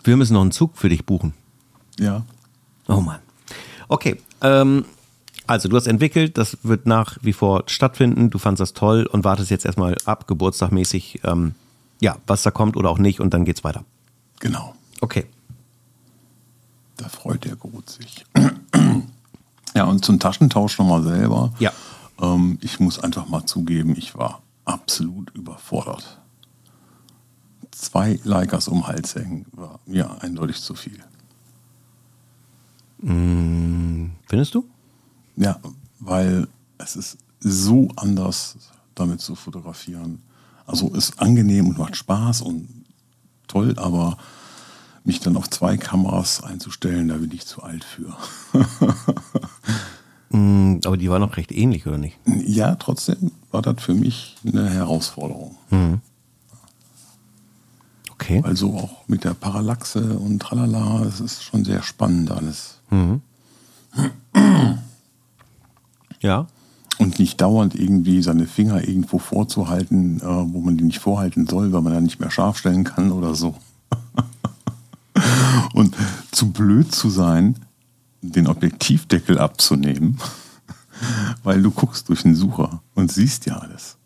[0.05, 1.35] Wir müssen noch einen Zug für dich buchen.
[1.99, 2.25] Ja.
[2.89, 3.21] Oh Mann.
[3.89, 4.85] Okay, ähm,
[5.47, 9.25] also du hast entwickelt, das wird nach wie vor stattfinden, du fandest das toll und
[9.25, 11.55] wartest jetzt erstmal ab, geburtstagmäßig, ähm,
[12.01, 13.85] ja, was da kommt oder auch nicht und dann geht's weiter.
[14.43, 14.75] Genau.
[15.01, 15.27] Okay.
[16.97, 18.27] Da freut der Gut sich.
[19.75, 21.53] ja, und zum Taschentausch nochmal selber.
[21.61, 21.71] Ja.
[22.21, 26.19] Ähm, ich muss einfach mal zugeben, ich war absolut überfordert.
[27.71, 30.99] Zwei Leikers um den Hals hängen war mir eindeutig zu viel.
[32.99, 34.69] Mm, findest du?
[35.37, 35.61] Ja,
[36.01, 38.57] weil es ist so anders,
[38.97, 40.21] damit zu fotografieren.
[40.67, 42.82] Also ist angenehm und macht Spaß und
[43.53, 44.17] toll, aber
[45.05, 48.17] mich dann auf zwei Kameras einzustellen, da bin ich zu alt für.
[50.35, 52.19] Mm, aber die war noch recht ähnlich, oder nicht?
[52.25, 55.59] Ja, trotzdem war das für mich eine Herausforderung.
[58.12, 58.41] Okay.
[58.43, 62.79] Also auch mit der Parallaxe und tralala, es ist schon sehr spannend alles.
[66.21, 66.47] Ja.
[66.99, 71.73] Und nicht dauernd irgendwie seine Finger irgendwo vorzuhalten, äh, wo man die nicht vorhalten soll,
[71.73, 73.57] weil man dann nicht mehr scharf stellen kann oder so.
[75.75, 75.97] und
[76.31, 77.57] zu blöd zu sein,
[78.21, 80.19] den Objektivdeckel abzunehmen,
[81.43, 83.97] weil du guckst durch den Sucher und siehst ja alles.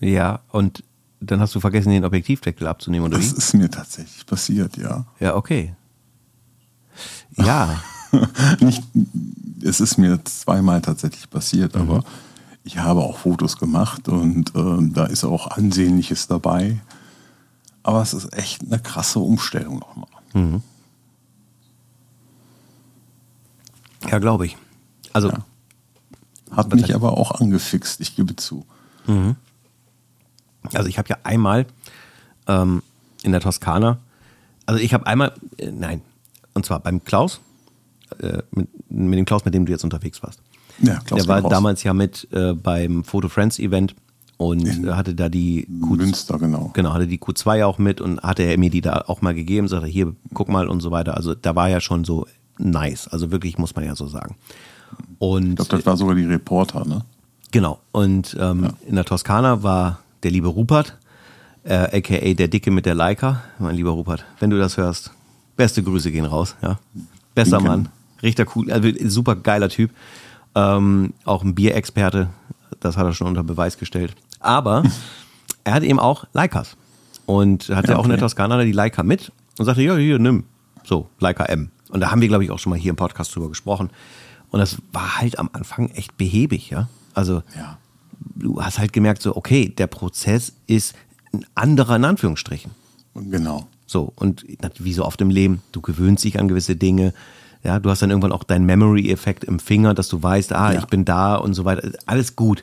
[0.00, 0.84] Ja, und
[1.20, 3.38] dann hast du vergessen, den Objektivdeckel abzunehmen, oder Das wie?
[3.38, 5.06] ist mir tatsächlich passiert, ja.
[5.20, 5.74] Ja, okay.
[7.36, 7.82] Ja,
[8.60, 8.82] Nicht,
[9.62, 12.04] es ist mir zweimal tatsächlich passiert, aber
[12.64, 16.80] ich habe auch Fotos gemacht und ähm, da ist auch Ansehnliches dabei.
[17.82, 20.08] Aber es ist echt eine krasse Umstellung nochmal.
[24.10, 24.56] ja, glaube ich.
[25.12, 25.44] Also, Ja.
[26.50, 28.64] Hat mich aber auch angefixt, ich gebe zu.
[30.72, 31.66] also ich habe ja einmal
[32.46, 32.82] ähm,
[33.22, 33.98] in der Toskana,
[34.66, 36.00] also ich habe einmal, äh, nein,
[36.54, 37.40] und zwar beim Klaus,
[38.20, 40.40] äh, mit, mit dem Klaus, mit dem du jetzt unterwegs warst.
[40.80, 41.50] Ja, Klaus Der war raus.
[41.50, 43.94] damals ja mit äh, beim Photo Friends Event
[44.36, 46.70] und In hatte da die Q, Münster, genau.
[46.74, 49.68] genau, hatte die Q2 auch mit und hatte er mir die da auch mal gegeben,
[49.68, 51.16] sagte, hier, guck mal und so weiter.
[51.16, 52.26] Also da war ja schon so
[52.58, 54.34] nice, also wirklich muss man ja so sagen.
[55.18, 57.02] Und Ich glaube, das war sogar die Reporter, ne?
[57.52, 57.78] Genau.
[57.92, 60.98] Und ähm, in der Toskana war der liebe Rupert,
[61.62, 63.42] äh, aka der Dicke mit der Leica.
[63.60, 65.12] Mein lieber Rupert, wenn du das hörst,
[65.56, 66.56] beste Grüße gehen raus.
[66.62, 66.80] Ja.
[67.36, 67.60] Besser.
[67.60, 67.88] Mann.
[68.24, 69.90] Richtig cool, also super geiler Typ.
[70.56, 72.30] Ähm, auch ein Bierexperte,
[72.80, 74.14] das hat er schon unter Beweis gestellt.
[74.40, 74.82] Aber
[75.64, 76.76] er hat eben auch Leicas.
[77.26, 78.24] Und hat ja, Ja, auch in der okay.
[78.24, 80.44] Toskana die Leica mit und sagte, ja, hier, nimm.
[80.84, 81.70] So, Leica M.
[81.88, 83.90] Und da haben wir, glaube ich, auch schon mal hier im Podcast drüber gesprochen.
[84.50, 86.88] Und das war halt am Anfang echt behäbig, ja.
[87.14, 87.78] Also Ja.
[88.36, 90.94] du hast halt gemerkt, so, okay, der Prozess ist
[91.32, 92.70] ein anderer in Anführungsstrichen.
[93.14, 93.66] Genau.
[93.86, 94.44] So, und
[94.78, 97.12] wie so oft im Leben, du gewöhnst dich an gewisse Dinge.
[97.64, 100.78] Ja, du hast dann irgendwann auch deinen Memory-Effekt im Finger, dass du weißt, ah, Ja.
[100.80, 101.90] ich bin da und so weiter.
[102.06, 102.62] Alles gut.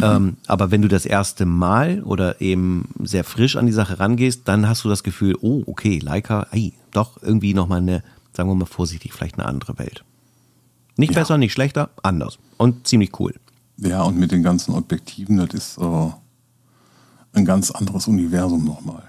[0.00, 4.42] Ähm, aber wenn du das erste Mal oder eben sehr frisch an die Sache rangehst,
[4.46, 8.54] dann hast du das Gefühl, oh, okay, Leica, ey, doch irgendwie nochmal eine, sagen wir
[8.54, 10.04] mal vorsichtig, vielleicht eine andere Welt.
[10.96, 11.20] Nicht Ja.
[11.20, 12.38] besser, nicht schlechter, anders.
[12.58, 13.34] Und ziemlich cool.
[13.78, 16.10] Ja, und mit den ganzen Objektiven, das ist äh,
[17.32, 19.02] ein ganz anderes Universum nochmal.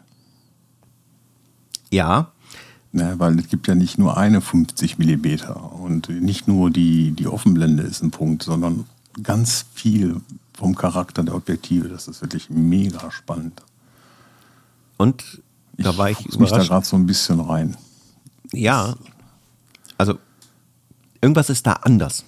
[1.91, 2.31] Ja,
[2.91, 7.27] Ne, weil es gibt ja nicht nur eine 50 Millimeter und nicht nur die, die
[7.27, 8.85] Offenblende ist ein Punkt, sondern
[9.21, 10.21] ganz viel
[10.53, 11.87] vom Charakter der Objektive.
[11.87, 13.61] Das ist wirklich mega spannend.
[14.97, 15.41] und
[15.77, 17.77] da war ich fuchs mich da gerade so ein bisschen rein.
[18.51, 18.95] Ja,
[19.97, 20.17] also
[21.21, 22.25] irgendwas ist da anders.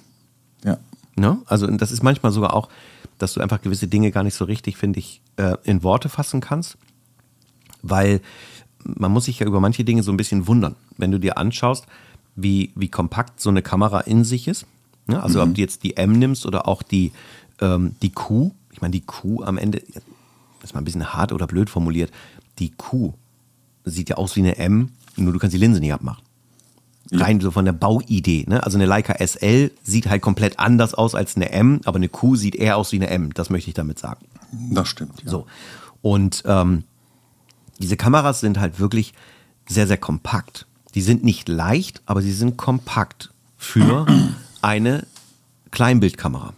[0.64, 0.78] Ja,
[1.16, 1.40] Ne?
[1.46, 2.70] Also das ist manchmal sogar auch,
[3.18, 6.42] dass du einfach gewisse Dinge gar nicht so richtig, finde ich, äh, in Worte fassen
[6.42, 6.78] kannst,
[7.82, 8.22] weil
[8.84, 10.76] man muss sich ja über manche Dinge so ein bisschen wundern.
[10.98, 11.86] Wenn du dir anschaust,
[12.36, 14.66] wie, wie kompakt so eine Kamera in sich ist,
[15.08, 15.22] ne?
[15.22, 17.12] also ob du jetzt die M nimmst oder auch die,
[17.60, 19.82] ähm, die Q, ich meine die Q am Ende,
[20.60, 22.12] das ist mal ein bisschen hart oder blöd formuliert,
[22.60, 23.14] die Q
[23.84, 26.24] sieht ja aus wie eine M, nur du kannst die Linse nicht abmachen
[27.12, 28.46] rein so von der Bauidee.
[28.48, 28.64] Ne?
[28.64, 32.36] Also eine Leica SL sieht halt komplett anders aus als eine M, aber eine Q
[32.36, 33.34] sieht eher aus wie eine M.
[33.34, 34.26] Das möchte ich damit sagen.
[34.72, 35.24] das stimmt.
[35.24, 35.30] Ja.
[35.30, 35.46] So.
[36.02, 36.84] Und ähm,
[37.82, 39.14] diese Kameras sind halt wirklich
[39.68, 40.66] sehr, sehr kompakt.
[40.96, 44.06] Die sind nicht leicht, aber sie sind kompakt für
[44.62, 45.06] eine
[45.72, 46.54] Kleinbildkamera.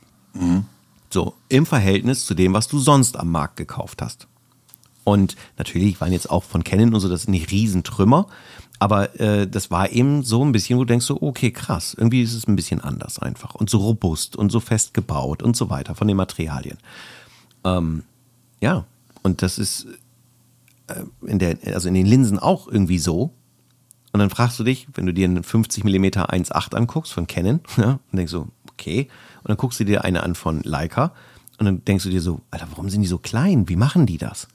[1.10, 4.28] So, im Verhältnis zu dem, was du sonst am Markt gekauft hast.
[5.04, 8.28] Und natürlich waren jetzt auch von Canon und so, das sind nicht Riesentrümmer,
[8.80, 12.22] aber äh, das war eben so ein bisschen, wo du denkst so, okay, krass, irgendwie
[12.22, 15.70] ist es ein bisschen anders einfach und so robust und so fest gebaut und so
[15.70, 16.78] weiter von den Materialien.
[17.64, 18.04] Ähm,
[18.62, 18.86] ja,
[19.22, 19.88] und das ist
[21.26, 23.34] in der, also in den Linsen auch irgendwie so.
[24.12, 27.62] Und dann fragst du dich, wenn du dir einen 50 mm 1.8 anguckst von Canon,
[27.78, 29.08] ja, und denkst so, okay,
[29.44, 31.14] und dann guckst du dir eine an von Leica
[31.58, 33.70] und dann denkst du dir so, Alter, warum sind die so klein?
[33.70, 34.46] Wie machen die das?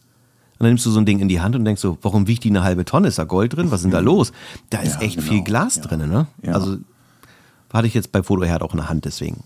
[0.58, 2.42] Und dann nimmst du so ein Ding in die Hand und denkst so, warum wiegt
[2.44, 3.08] die eine halbe Tonne?
[3.08, 3.70] Ist da Gold drin?
[3.70, 4.32] Was ist denn da los?
[4.70, 5.28] Da ist Ja, echt genau.
[5.28, 5.82] viel Glas Ja.
[5.82, 6.26] drin, ne?
[6.42, 6.52] Ja.
[6.54, 6.78] Also
[7.72, 9.42] hatte ich jetzt bei Fotoherd auch in der Hand, deswegen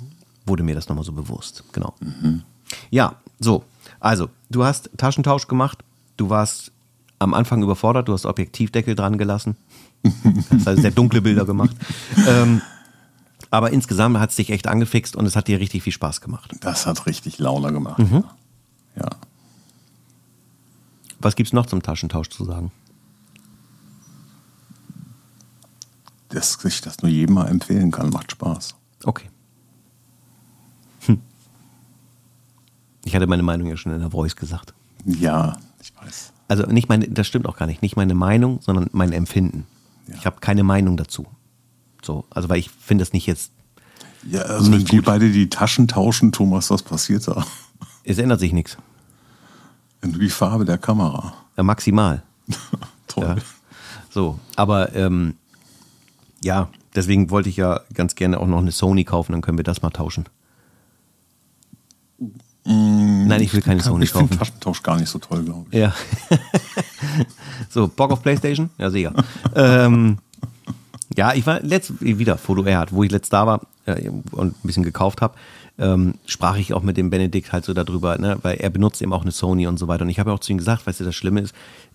[0.46, 1.64] wurde mir das nochmal so bewusst.
[1.72, 1.94] Genau.
[2.90, 3.64] Ja, so.
[4.00, 5.84] Also, du hast Taschentausch gemacht.
[6.22, 6.70] Du warst
[7.18, 8.06] am Anfang überfordert.
[8.06, 9.56] Du hast Objektivdeckel dran gelassen.
[10.50, 11.74] Das heißt, sehr dunkle Bilder gemacht.
[12.28, 12.62] ähm,
[13.50, 16.52] aber insgesamt hat es dich echt angefixt und es hat dir richtig viel Spaß gemacht.
[16.60, 17.98] Das hat richtig Laune gemacht.
[17.98, 18.22] Mhm.
[18.94, 19.10] Ja.
[21.18, 22.70] Was gibt's noch zum Taschentausch zu sagen?
[26.28, 28.76] Dass ich das nur jedem mal empfehlen kann, macht Spaß.
[29.02, 29.28] Okay.
[31.06, 31.20] Hm.
[33.04, 34.72] Ich hatte meine Meinung ja schon in der Voice gesagt.
[35.04, 36.32] Ja, ich weiß.
[36.48, 37.82] Also nicht meine, das stimmt auch gar nicht.
[37.82, 39.66] Nicht meine Meinung, sondern mein Empfinden.
[40.06, 40.14] Ja.
[40.14, 41.26] Ich habe keine Meinung dazu.
[42.02, 43.52] So, also weil ich finde das nicht jetzt.
[44.28, 47.44] Ja, also wenn wir beide die Taschen tauschen, Thomas, was passiert da?
[48.04, 48.76] Es ändert sich nichts.
[50.04, 51.34] Die Farbe der Kamera.
[51.56, 52.22] Ja, maximal.
[53.08, 53.24] Toll.
[53.24, 53.36] Ja.
[54.10, 55.34] So, aber ähm,
[56.42, 59.64] ja, deswegen wollte ich ja ganz gerne auch noch eine Sony kaufen, dann können wir
[59.64, 60.26] das mal tauschen.
[62.64, 64.38] Nein, ich will keine Sony ich finde kaufen.
[64.38, 65.78] Taschentausch gar nicht so toll, glaube ich.
[65.78, 65.94] Ja.
[67.68, 68.70] so, Bock auf Playstation?
[68.78, 69.12] Ja, sicher.
[69.54, 70.18] ähm,
[71.16, 74.66] ja, ich war letzt wieder Foto Erd, wo ich letzt da war äh, und ein
[74.66, 75.34] bisschen gekauft habe,
[75.78, 79.12] ähm, sprach ich auch mit dem Benedikt halt so darüber, ne, weil er benutzt eben
[79.12, 80.02] auch eine Sony und so weiter.
[80.02, 81.54] Und ich habe ja auch zu ihm gesagt, weißt du, das Schlimme ist,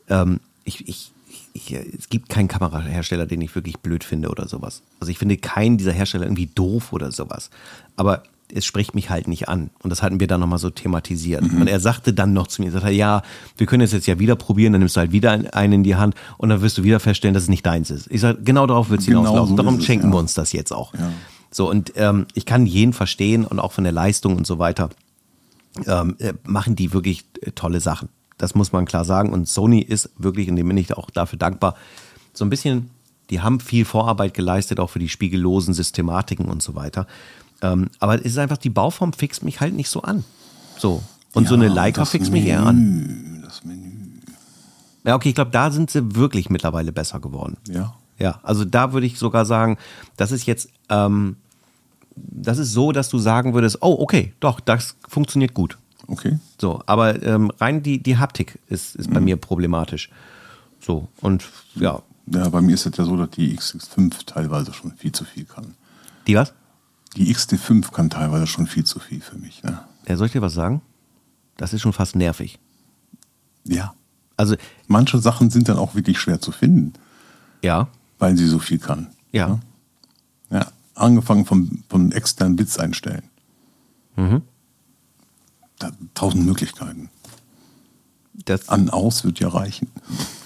[0.10, 1.12] ähm, ich, ich,
[1.53, 4.82] ich, es gibt keinen Kamerahersteller, den ich wirklich blöd finde oder sowas.
[4.99, 7.49] Also ich finde keinen dieser Hersteller irgendwie doof oder sowas.
[7.95, 8.23] Aber
[8.54, 9.70] es spricht mich halt nicht an.
[9.84, 11.42] Und das hatten wir dann nochmal so thematisiert.
[11.44, 13.22] Und er sagte dann noch zu mir, sagte, ja,
[13.58, 15.96] wir können es jetzt ja wieder probieren, dann nimmst du halt wieder einen in die
[15.96, 18.08] Hand und dann wirst du wieder feststellen, dass es nicht deins ist.
[18.10, 19.58] Ich sage, genau darauf wird es Genau hinauslaufen.
[19.58, 20.14] so Darum es, schenken ja.
[20.14, 20.94] wir uns das jetzt auch.
[20.94, 21.12] Ja.
[21.52, 24.90] So, und ähm, ich kann jeden verstehen und auch von der Leistung und so weiter
[25.86, 28.10] ähm, äh, machen die wirklich äh, tolle Sachen.
[28.38, 29.34] Das muss man klar sagen.
[29.34, 31.76] Und Sony ist wirklich, und dem bin ich auch dafür dankbar,
[32.34, 32.92] so ein bisschen,
[33.30, 37.08] die haben viel Vorarbeit geleistet, auch für die spiegellosen Systematiken und so weiter.
[37.62, 40.24] Ähm, aber es ist einfach, die Bauform fixt mich halt nicht so an.
[40.78, 41.02] So.
[41.34, 42.76] Und so eine Ja, Leica fixt mich eher an.
[42.78, 43.91] Menü, Das Menü.
[45.04, 47.58] Ja, okay, ich glaube, da sind sie wirklich mittlerweile besser geworden.
[47.70, 47.96] Ja.
[48.20, 49.78] Ja, also da würde ich sogar sagen,
[50.17, 51.36] das ist jetzt, ähm,
[52.15, 55.78] das ist so, dass du sagen würdest, oh, okay, doch, das funktioniert gut.
[56.08, 56.39] Okay.
[56.60, 60.10] So, aber ähm, rein die, die Haptik ist, ist bei mir problematisch.
[60.80, 61.43] So, und
[61.76, 65.24] ja, Ja, bei mir ist es ja so, dass die X5 teilweise schon viel zu
[65.26, 65.76] viel kann.
[66.26, 66.54] die was?
[67.15, 69.63] Die XT5 kann teilweise schon viel zu viel für mich.
[69.63, 69.80] Ne?
[70.08, 70.82] Ja, soll ich dir was sagen?
[71.58, 72.60] Das ist schon fast nervig.
[73.63, 73.93] Ja.
[74.36, 74.56] Also,
[74.88, 76.93] Manche Sachen sind dann auch wirklich schwer zu finden,
[77.63, 77.88] ja,
[78.20, 79.08] weil sie so viel kann.
[79.32, 79.60] ja.
[80.50, 80.67] Ja.
[80.96, 83.24] Angefangen vom, vom externen Bits einstellen.
[84.15, 84.41] Mhm.
[85.78, 87.10] Da, tausend Möglichkeiten.
[88.46, 89.89] Das An, aus wird ja reichen.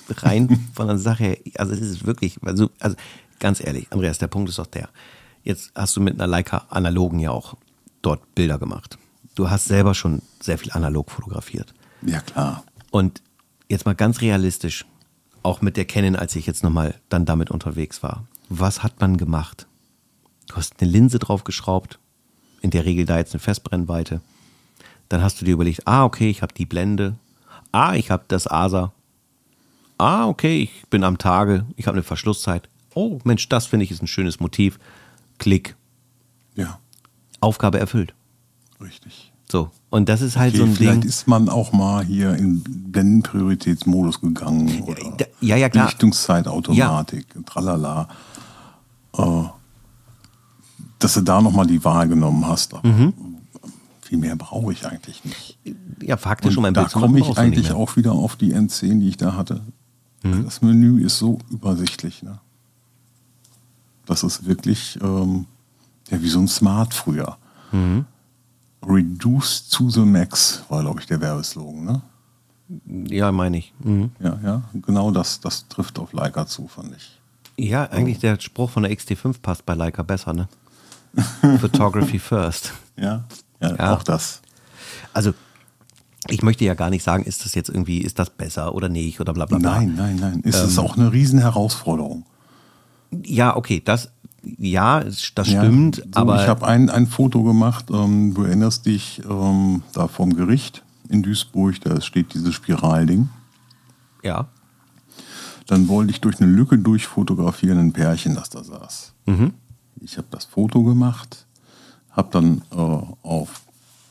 [0.10, 2.98] rein von der Sache her, also es ist wirklich, also, also
[3.40, 4.90] ganz ehrlich, Andreas, der Punkt ist doch der.
[5.44, 7.56] Jetzt hast du mit einer Leica analogen ja auch
[8.02, 8.98] dort Bilder gemacht.
[9.36, 11.74] Du hast selber schon sehr viel analog fotografiert.
[12.02, 12.64] Ja, klar.
[12.92, 13.22] Und
[13.70, 14.86] jetzt mal ganz realistisch,
[15.44, 18.26] auch mit der Canon, als ich jetzt nochmal dann damit unterwegs war.
[18.50, 19.68] Was hat man gemacht?
[20.48, 21.98] Du hast eine Linse draufgeschraubt,
[22.62, 24.22] in der Regel da jetzt eine Festbrennweite.
[25.10, 27.16] Dann hast du dir überlegt, ah, okay, ich habe die Blende.
[27.72, 28.92] Ah, ich habe das ASA.
[29.98, 32.70] Ah, okay, ich bin am Tage, ich habe eine Verschlusszeit.
[32.94, 34.78] Oh, Mensch, das finde ich ist ein schönes Motiv.
[35.42, 35.76] Klick,
[36.56, 36.78] Ja,
[37.40, 38.14] Aufgabe erfüllt.
[38.80, 39.34] richtig.
[39.52, 41.10] So, und das ist halt Okay, so ein vielleicht Ding.
[41.10, 44.82] ist man auch mal hier in Blendenprioritätsmodus gegangen.
[44.84, 45.02] Oder
[45.42, 45.86] ja, ja, klar.
[45.88, 48.08] Lichtungszeitautomatik, tralala.
[49.18, 49.44] Äh,
[51.00, 52.74] dass du da nochmal die Wahl genommen hast.
[52.76, 53.14] Aber Mhm.
[54.02, 55.58] Viel mehr brauche ich eigentlich nicht.
[56.02, 59.18] Ja, faktisch, um ein da komme ich eigentlich auch wieder auf die N10, die ich
[59.18, 59.62] da hatte.
[60.22, 62.22] Das Menü ist so übersichtlich.
[62.22, 62.38] Ne?
[64.12, 65.46] Das ist wirklich ähm,
[66.10, 67.38] ja, wie so ein Smart früher.
[68.86, 71.86] Reduce to the max war, glaube ich, der Werbeslogan.
[71.86, 72.02] Ne?
[73.10, 73.74] Ja, meine ich.
[73.84, 74.12] Mhm.
[74.20, 77.20] Ja, ja, genau das, das trifft auf Leica zu, fand ich.
[77.58, 80.50] Ja, eigentlich der Spruch von der XT5 passt bei Leica besser, ne?
[81.62, 82.74] Photography first.
[82.98, 83.24] Ja,
[83.62, 83.94] ja, Ja.
[83.96, 84.42] auch das.
[85.14, 85.34] Also,
[86.28, 89.22] ich möchte ja gar nicht sagen, ist das jetzt irgendwie, ist das besser oder nicht
[89.22, 89.76] oder bla bla bla.
[89.76, 90.42] Nein, nein, nein.
[90.44, 90.68] Es Ähm.
[90.68, 92.26] ist auch eine Riesenherausforderung.
[93.12, 94.10] Ja, okay, das,
[94.58, 98.86] ja, das Ja, stimmt, so, aber ich habe ein, ein Foto gemacht, ähm, du erinnerst
[98.86, 103.30] dich, ähm, da vom Gericht in Duisburg, da steht dieses Spiralding.
[104.24, 104.48] ja,
[105.68, 109.14] Dann wollte ich durch eine Lücke durchfotografieren, ein Pärchen, das da saß.
[109.26, 109.54] Mhm.
[110.00, 111.46] Ich habe das Foto gemacht,
[112.12, 112.76] habe dann äh,
[113.28, 113.62] auf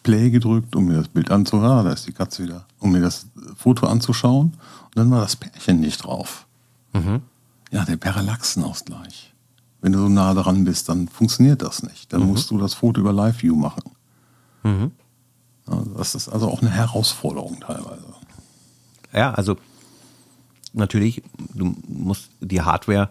[0.02, 1.64] Play gedrückt, um mir das Bild anzuschauen.
[1.66, 2.64] Ah, da ist die Katze wieder.
[2.78, 4.52] Um mir das Foto anzuschauen.
[4.52, 6.46] Und dann war das Pärchen nicht drauf.
[6.92, 7.20] Mhm.
[7.70, 9.32] Ja, der Parallaxenausgleich.
[9.80, 12.12] Wenn du so nah dran bist, dann funktioniert das nicht.
[12.12, 13.82] Dann musst du das Foto über Live View machen.
[14.62, 14.92] Mhm.
[15.96, 18.04] Das ist also auch eine Herausforderung teilweise.
[19.12, 19.56] ja, also
[20.72, 21.22] natürlich,
[21.54, 23.10] du musst die Hardware,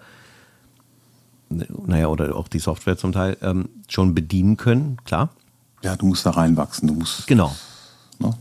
[1.49, 5.29] naja, oder auch die Software zum Teil, ähm, schon bedienen können, klar.
[5.81, 6.87] Ja, du musst da reinwachsen.
[6.87, 7.25] Du musst.
[7.27, 7.55] Genau.
[8.19, 8.33] Ne?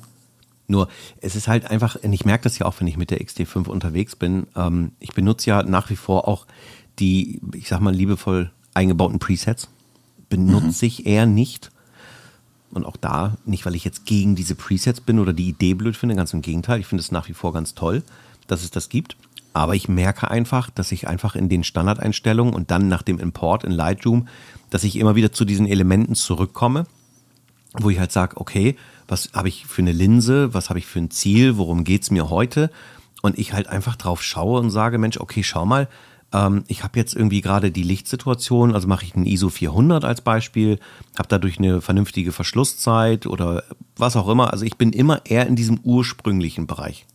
[0.68, 0.88] Nur,
[1.22, 3.68] es ist halt einfach, und ich merke das ja auch, wenn ich mit der XT5
[3.68, 4.46] unterwegs bin.
[4.54, 6.46] Ähm, ich benutze ja nach wie vor auch
[6.98, 9.68] die, ich sag mal, liebevoll eingebauten Presets.
[10.28, 11.70] benutze ich eher nicht.
[12.70, 15.96] Und auch da, nicht weil ich jetzt gegen diese Presets bin oder die Idee blöd
[15.96, 16.81] finde, ganz im Gegenteil.
[16.81, 18.02] Ich finde es nach wie vor ganz toll,
[18.46, 19.16] dass es das gibt.
[19.54, 23.64] Aber ich merke einfach, dass ich einfach in den Standardeinstellungen und dann nach dem Import
[23.64, 24.28] in Lightroom,
[24.68, 26.85] dass ich immer wieder zu diesen Elementen zurückkomme,
[27.72, 28.76] wo ich halt sage, okay,
[29.08, 32.10] was habe ich für eine Linse, was habe ich für ein Ziel, worum geht es
[32.10, 32.70] mir heute?
[33.22, 35.88] Und ich halt einfach drauf schaue und sage, Mensch, okay, schau mal,
[36.32, 40.20] ähm, ich habe jetzt irgendwie gerade die Lichtsituation, also mache ich einen ISO 400 als
[40.20, 40.78] Beispiel,
[41.18, 43.64] habe dadurch eine vernünftige Verschlusszeit oder
[43.96, 44.52] was auch immer.
[44.52, 47.06] Also ich bin immer eher in diesem ursprünglichen Bereich.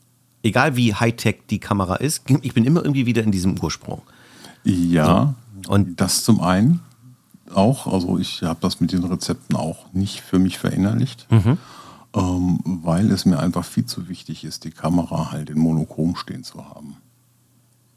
[0.41, 4.01] Egal wie Hightech die Kamera ist, ich bin immer irgendwie wieder in diesem Ursprung.
[4.65, 5.71] Ja, so.
[5.71, 6.81] und das zum einen
[7.53, 7.87] auch.
[7.87, 11.27] Also ich habe das mit den Rezepten auch nicht für mich verinnerlicht.
[11.31, 11.57] Mhm.
[12.15, 16.43] Ähm, weil es mir einfach viel zu wichtig ist, die Kamera halt in Monochrom stehen
[16.43, 16.97] zu haben.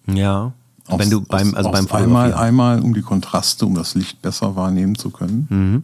[0.07, 0.53] Ja,
[0.89, 4.55] aus, Wenn du beim, also beim einmal, einmal, um die Kontraste, um das Licht besser
[4.55, 5.47] wahrnehmen zu können.
[5.51, 5.83] Mhm.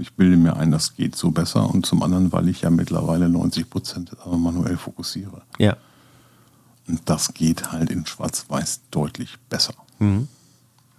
[0.00, 1.68] Ich bilde mir ein, das geht so besser.
[1.68, 5.42] Und zum anderen, weil ich ja mittlerweile 90 Prozent manuell fokussiere.
[5.58, 5.76] Ja.
[6.86, 9.74] Und das geht halt in Schwarz-Weiß deutlich besser.
[9.98, 10.28] Mhm.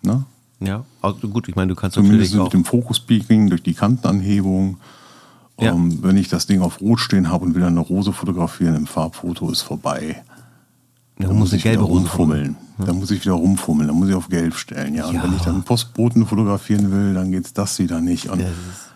[0.01, 0.25] Ne?
[0.59, 4.77] Ja, also gut, ich meine, du kannst Zumindest natürlich mit dem Fokus-Peaking durch die Kantenanhebung.
[5.59, 5.73] Ja.
[5.73, 8.87] Ähm, wenn ich das Ding auf Rot stehen habe und will eine Rose fotografieren, im
[8.87, 10.23] Farbfoto ist vorbei.
[11.19, 12.55] Ja, da muss ich gelbe Rose fummeln.
[12.77, 14.95] Da muss ich wieder rumfummeln, da muss ich auf Gelb stellen.
[14.95, 15.23] Ja, und ja.
[15.23, 18.29] wenn ich dann Postboten fotografieren will, dann geht es das wieder nicht.
[18.29, 18.41] Und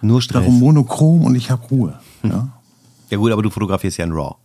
[0.02, 0.44] nur Stress.
[0.44, 2.00] Darum monochrom und ich habe Ruhe.
[2.22, 2.32] Hm.
[2.32, 2.48] Ja?
[3.10, 4.36] ja gut, aber du fotografierst ja in RAW.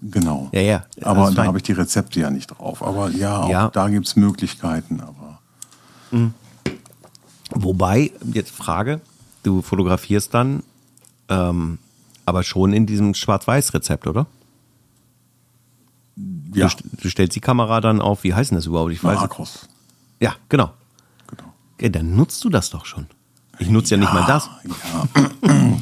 [0.00, 0.48] Genau.
[0.52, 0.84] Ja, ja.
[1.02, 2.82] Aber da habe ich die Rezepte ja nicht drauf.
[2.82, 3.68] Aber ja, auch ja.
[3.68, 5.00] da gibt es Möglichkeiten.
[5.00, 5.40] Aber
[6.10, 6.32] mhm.
[7.50, 9.00] Wobei, jetzt Frage,
[9.42, 10.62] du fotografierst dann
[11.28, 11.78] ähm,
[12.24, 14.26] aber schon in diesem Schwarz-Weiß-Rezept, oder?
[16.54, 16.68] Ja.
[16.68, 18.92] Du, du, stellst die Kamera dann auf, wie heißt denn das überhaupt?
[18.92, 19.20] Ich weiß.
[19.20, 19.68] Makros.
[20.20, 20.72] Ja, genau.
[21.26, 21.52] genau.
[21.80, 23.06] Ja, dann nutzt du das doch schon.
[23.58, 24.48] Ich nutze ja, ja, nicht mal das.
[24.64, 25.78] Ja.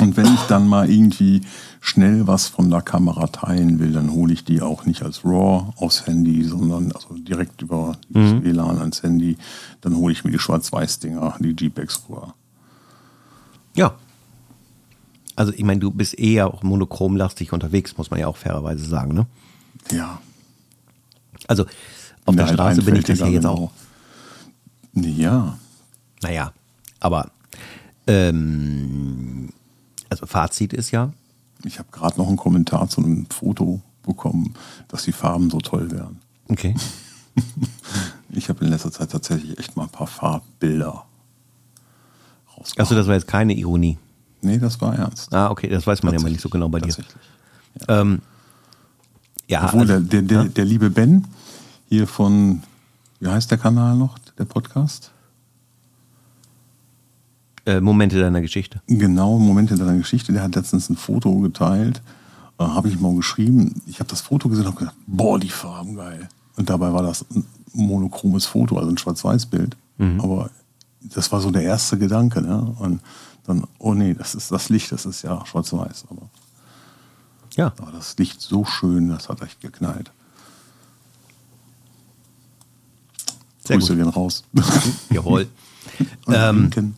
[0.00, 1.42] Und wenn ich dann mal irgendwie
[1.80, 5.72] schnell was von der Kamera teilen will, dann hole ich die auch nicht als RAW
[5.76, 8.42] aufs Handy, sondern also direkt über mhm.
[8.42, 9.36] WLAN ans Handy.
[9.80, 12.34] Dann hole ich mir die Schwarz-Weiß-Dinger, die JPEGs rüber.
[13.74, 13.94] Ja.
[15.40, 19.14] Also ich meine, du bist eher auch monochromlastig unterwegs, muss man ja auch fairerweise sagen,
[19.14, 19.26] ne?
[19.90, 20.20] Ja.
[21.48, 21.64] Also
[22.26, 23.54] auf der Straße bin ich das ja jetzt genau.
[23.54, 23.72] auch.
[24.92, 25.58] Ja.
[26.20, 26.52] Naja,
[27.00, 27.30] aber
[28.06, 29.48] ähm,
[30.10, 31.10] also Fazit ist ja.
[31.64, 34.52] Ich habe gerade noch einen Kommentar zu einem Foto bekommen,
[34.88, 36.20] dass die Farben so toll wären.
[36.48, 36.74] Okay.
[38.28, 41.06] ich habe in letzter Zeit tatsächlich echt mal ein paar Farbbilder
[42.58, 42.78] rausgebracht.
[42.78, 43.96] Achso, das war jetzt keine Ironie.
[44.42, 45.32] Nee, das war ernst.
[45.34, 46.88] Ah, okay, das weiß man ja mal nicht so genau bei dir.
[46.88, 47.22] Tatsächlich.
[47.88, 48.00] Ja.
[48.00, 48.22] Ähm,
[49.48, 51.26] ja, Obwohl also, der, der, der, der, liebe Ben
[51.88, 52.62] hier von,
[53.18, 55.10] wie heißt der Kanal noch, der Podcast?
[57.66, 58.80] Äh, Momente deiner Geschichte.
[58.86, 60.32] Genau, Momente deiner Geschichte.
[60.32, 62.00] Der hat letztens ein Foto geteilt.
[62.58, 63.82] Äh, habe ich mal geschrieben.
[63.86, 66.28] Ich habe das Foto gesehen und habe gedacht, boah, die Farben geil.
[66.56, 69.76] Und dabei war das ein monochromes Foto, also ein Schwarz-Weiß-Bild.
[69.98, 70.20] Mhm.
[70.20, 70.50] Aber
[71.00, 72.40] das war so der erste Gedanke.
[72.40, 72.74] Ne?
[72.78, 73.00] Und
[73.46, 76.06] dann, oh nee, das ist das Licht, das ist ja schwarz-weiß.
[76.10, 76.28] Aber
[77.56, 77.72] ja.
[77.78, 80.10] Aber das Licht so schön, das hat echt geknallt.
[83.64, 84.44] Sehr Grüße gehen raus.
[85.10, 85.48] Jawohl.
[86.28, 86.94] ähm,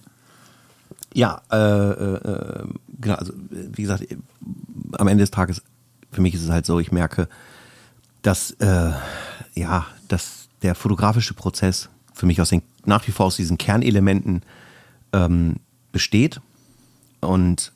[1.14, 2.66] ja, äh, äh,
[3.00, 4.06] genau, also wie gesagt,
[4.92, 5.62] am Ende des Tages,
[6.10, 7.28] für mich ist es halt so, ich merke,
[8.22, 8.92] dass, äh,
[9.54, 14.42] ja, dass der fotografische Prozess für mich aus den, nach wie vor aus diesen Kernelementen
[15.12, 15.56] ähm,
[15.92, 16.40] besteht
[17.20, 17.72] und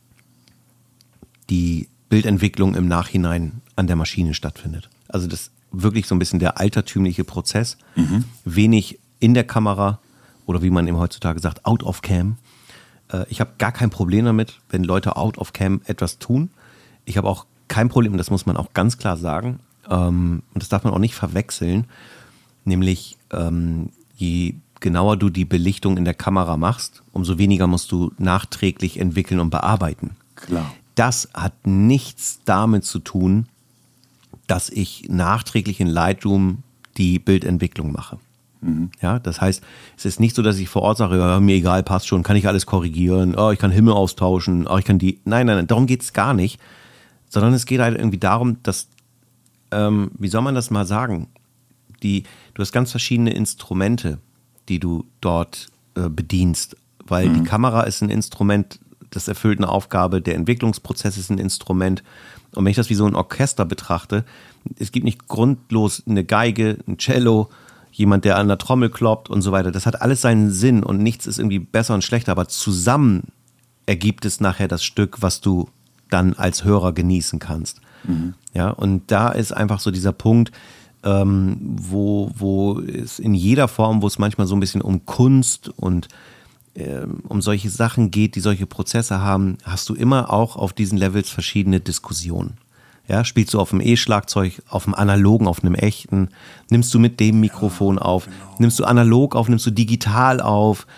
[1.50, 4.88] die Bildentwicklung im Nachhinein an der Maschine stattfindet.
[5.08, 7.76] Also das wirklich so ein bisschen der altertümliche Prozess.
[7.94, 8.24] Mhm.
[8.44, 10.00] Wenig in der Kamera
[10.46, 12.38] oder wie man eben heutzutage sagt, out of cam.
[13.12, 16.50] Äh, ich habe gar kein Problem damit, wenn Leute out of cam etwas tun.
[17.04, 19.60] Ich habe auch kein Problem, das muss man auch ganz klar sagen.
[19.90, 21.86] Ähm, und das darf man auch nicht verwechseln.
[22.64, 28.12] Nämlich, ähm, je genauer du die Belichtung in der Kamera machst, umso weniger musst du
[28.18, 30.16] nachträglich entwickeln und bearbeiten.
[30.34, 33.46] Klar das hat nichts damit zu tun,
[34.48, 36.62] dass ich nachträglich in Lightroom
[36.96, 38.18] die Bildentwicklung mache.
[38.62, 38.90] Mhm.
[39.00, 39.62] Ja, das heißt,
[39.96, 42.36] es ist nicht so, dass ich vor Ort sage, ja, mir egal, passt schon, kann
[42.36, 45.20] ich alles korrigieren, oh, ich kann Himmel austauschen, oh, ich kann die.
[45.24, 46.58] Nein, nein, nein, darum geht es gar nicht.
[47.28, 48.88] Sondern es geht halt irgendwie darum, dass,
[49.70, 51.28] ähm, wie soll man das mal sagen?
[52.02, 52.22] Die,
[52.54, 54.18] du hast ganz verschiedene Instrumente,
[54.68, 57.34] die du dort äh, bedienst, weil mhm.
[57.34, 62.02] die Kamera ist ein Instrument, das erfüllt eine Aufgabe, der Entwicklungsprozess ist ein Instrument.
[62.54, 64.24] Und wenn ich das wie so ein Orchester betrachte,
[64.78, 67.50] es gibt nicht grundlos eine Geige, ein Cello,
[67.92, 69.72] jemand, der an der Trommel kloppt und so weiter.
[69.72, 73.28] Das hat alles seinen Sinn und nichts ist irgendwie besser und schlechter, aber zusammen
[73.86, 75.68] ergibt es nachher das Stück, was du
[76.10, 77.80] dann als Hörer genießen kannst.
[78.04, 78.34] Mhm.
[78.52, 80.52] Ja, und da ist einfach so dieser Punkt,
[81.06, 85.68] ähm, wo, wo es in jeder Form, wo es manchmal so ein bisschen um Kunst
[85.76, 86.08] und
[86.74, 90.98] ähm, um solche Sachen geht, die solche Prozesse haben, hast du immer auch auf diesen
[90.98, 92.54] Levels verschiedene Diskussionen.
[93.08, 96.30] Ja, spielst du auf dem E-Schlagzeug, auf dem analogen, auf einem echten?
[96.70, 98.24] Nimmst du mit dem Mikrofon auf?
[98.24, 98.36] Genau.
[98.58, 99.48] Nimmst du analog auf?
[99.48, 100.88] Nimmst du digital auf?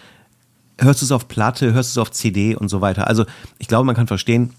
[0.79, 1.75] Hörst du es auf Platte?
[1.75, 3.09] Hörst du es auf CD und so weiter?
[3.09, 3.27] Also,
[3.59, 4.55] ich glaube, man kann verstehen,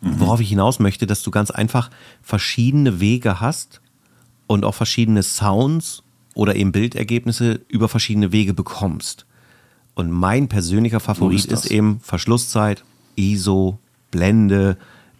[0.00, 0.18] mhm.
[0.18, 1.90] worauf ich hinaus möchte, dass du ganz einfach
[2.22, 3.77] verschiedene Wege hast
[4.48, 6.02] und auch verschiedene Sounds
[6.34, 9.26] oder eben Bildergebnisse über verschiedene Wege bekommst.
[9.94, 12.84] Und mein persönlicher Favorit ist, ist, eben Verschlusszeit,
[13.14, 13.78] ISO,
[14.10, 14.76] Blende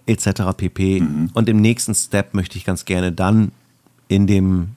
[0.06, 0.56] etc.
[0.56, 1.00] pp.
[1.00, 1.30] Mhm.
[1.34, 3.52] Und im nächsten Step möchte ich ganz gerne dann
[4.08, 4.70] in dem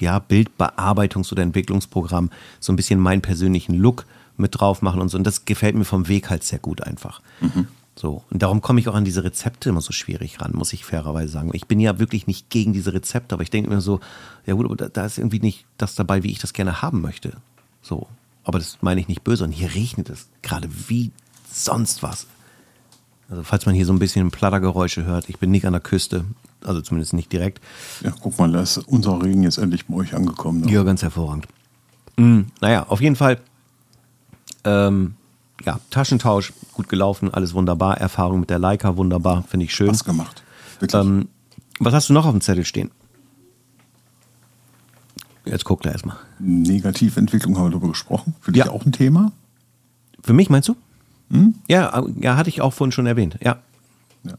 [0.00, 2.30] ja, Bildbearbeitungs- oder Entwicklungsprogramm
[2.60, 4.04] so ein bisschen meinen persönlichen Look
[4.36, 5.16] mit drauf machen und so.
[5.16, 7.22] Und das gefällt mir vom Weg halt sehr gut einfach.
[7.40, 7.68] Mhm.
[7.98, 10.84] So, und darum komme ich auch an diese Rezepte immer so schwierig ran, muss ich
[10.84, 11.50] fairerweise sagen.
[11.54, 14.00] Ich bin ja wirklich nicht gegen diese Rezepte, aber ich denke mir so,
[14.44, 17.32] ja gut, aber da ist irgendwie nicht das dabei, wie ich das gerne haben möchte.
[17.80, 18.06] So,
[18.44, 19.44] aber das meine ich nicht böse.
[19.44, 21.10] Und hier regnet es gerade wie
[21.50, 22.26] sonst was.
[23.30, 26.26] Also falls man hier so ein bisschen Plattergeräusche hört, ich bin nicht an der Küste,
[26.64, 27.62] also zumindest nicht direkt.
[28.02, 30.60] Ja, guck mal, da ist unser Regen jetzt endlich bei euch angekommen.
[30.60, 30.70] Ne?
[30.70, 31.48] Ja, ganz hervorragend.
[32.18, 33.40] Mhm, naja, auf jeden Fall
[34.64, 35.14] ähm,
[35.64, 37.98] ja, Taschentausch, gut gelaufen, alles wunderbar.
[37.98, 39.88] Erfahrung mit der Leica, wunderbar, finde ich schön.
[39.88, 40.42] Was gemacht.
[40.92, 41.28] Ähm,
[41.78, 42.90] was hast du noch auf dem Zettel stehen?
[45.44, 46.16] Jetzt guckt er erstmal.
[46.38, 48.34] Negativentwicklung haben wir darüber gesprochen.
[48.40, 48.70] Für dich ja.
[48.70, 49.32] auch ein Thema?
[50.22, 50.76] Für mich meinst du?
[51.30, 51.54] Hm?
[51.68, 53.36] Ja, ja, hatte ich auch vorhin schon erwähnt.
[53.40, 53.58] Ja.
[54.24, 54.34] ja.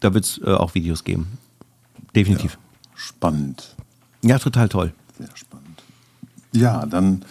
[0.00, 1.38] Da wird es äh, auch Videos geben.
[2.14, 2.54] Definitiv.
[2.54, 3.76] Ja, spannend.
[4.22, 4.92] Ja, total toll.
[5.16, 5.82] Sehr spannend.
[6.52, 7.24] Ja, dann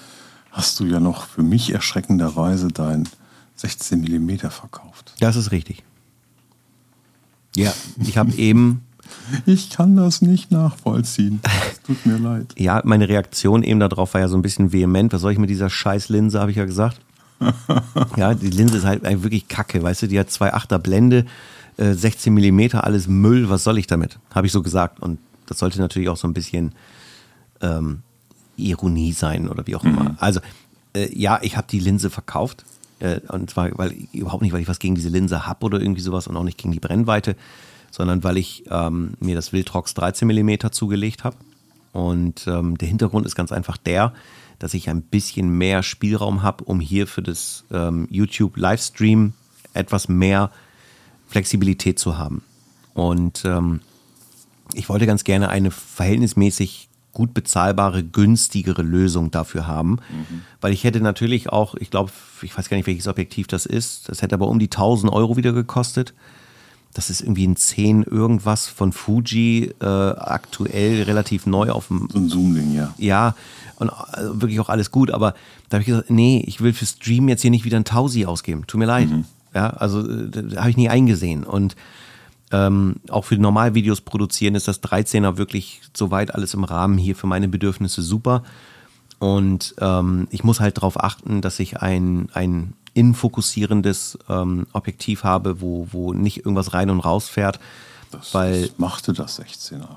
[0.52, 3.10] hast du ja noch für mich erschreckenderweise dein
[3.58, 5.14] 16 mm verkauft.
[5.20, 5.84] Das ist richtig.
[7.56, 8.82] Ja, ich habe eben.
[9.46, 11.40] Ich kann das nicht nachvollziehen.
[11.44, 12.54] Es tut mir leid.
[12.58, 15.14] Ja, meine Reaktion eben darauf war ja so ein bisschen vehement.
[15.14, 17.00] Was soll ich mit dieser scheiß Linse, habe ich ja gesagt.
[18.18, 21.26] ja, die Linse ist halt wirklich kacke, weißt du, die hat zwei Achter Blende,
[21.78, 24.20] 16 mm, alles Müll, was soll ich damit?
[24.36, 25.00] Habe ich so gesagt.
[25.00, 26.74] Und das sollte natürlich auch so ein bisschen
[27.62, 28.02] ähm,
[28.58, 30.04] Ironie sein oder wie auch immer.
[30.04, 30.18] Mhm.
[30.20, 30.42] Also,
[30.94, 32.66] äh, ja, ich habe die Linse verkauft.
[33.00, 36.02] Äh, und zwar, weil überhaupt nicht, weil ich was gegen diese Linse habe oder irgendwie
[36.02, 37.36] sowas und auch nicht gegen die Brennweite,
[37.92, 41.38] sondern weil ich ähm, mir das Wildrox 13 mm zugelegt habe.
[41.94, 44.14] Und ähm, der Hintergrund ist ganz einfach der,
[44.60, 49.34] dass ich ein bisschen mehr Spielraum habe, um hier für das ähm, YouTube Livestream
[49.74, 50.52] etwas mehr
[51.28, 52.44] Flexibilität zu haben.
[52.94, 53.82] Und ähm,
[54.74, 56.87] ich wollte ganz gerne eine verhältnismäßig
[57.18, 59.94] gut bezahlbare, günstigere Lösung dafür haben.
[59.94, 60.44] Mhm.
[60.62, 62.12] Weil ich hätte natürlich auch, ich glaube,
[62.44, 65.36] ich weiß gar nicht, welches Objektiv das ist, das hätte aber um die 1000 Euro
[65.36, 66.14] wieder gekostet.
[66.94, 72.08] Das ist irgendwie ein 10 irgendwas von Fuji, äh, aktuell relativ neu auf dem.
[72.14, 72.94] So ein Zoom-Ding, ja.
[73.00, 73.36] Ja,
[73.78, 75.34] und also wirklich auch alles gut, aber
[75.70, 78.28] da habe ich gesagt, nee, ich will für Stream jetzt hier nicht wieder ein Tausi
[78.28, 78.68] ausgeben.
[78.68, 79.10] Tut mir leid.
[79.10, 79.26] Mhm.
[79.56, 81.44] Ja, also äh, habe ich nie eingesehen.
[81.44, 81.76] Und
[82.52, 87.28] ähm, auch für Normalvideos produzieren ist das 13er wirklich soweit alles im Rahmen hier für
[87.28, 88.44] meine Bedürfnisse super.
[89.20, 95.60] Und ähm, ich muss halt darauf achten, dass ich ein, ein infokussierendes ähm, Objektiv habe,
[95.62, 97.60] wo, wo nicht irgendwas rein und raus fährt.
[98.12, 99.88] Das, weil, das machte das 16er.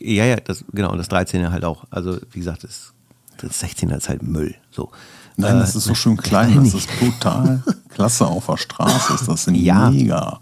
[0.00, 1.84] Ja, ja, das, genau, das 13er halt auch.
[1.90, 2.92] Also, wie gesagt, das,
[3.38, 4.54] das 16er ist halt Müll.
[4.70, 4.90] So.
[5.36, 9.28] Nein, äh, das ist so schön klein, das ist total klasse auf der Straße, ist
[9.28, 10.40] das ja, mega.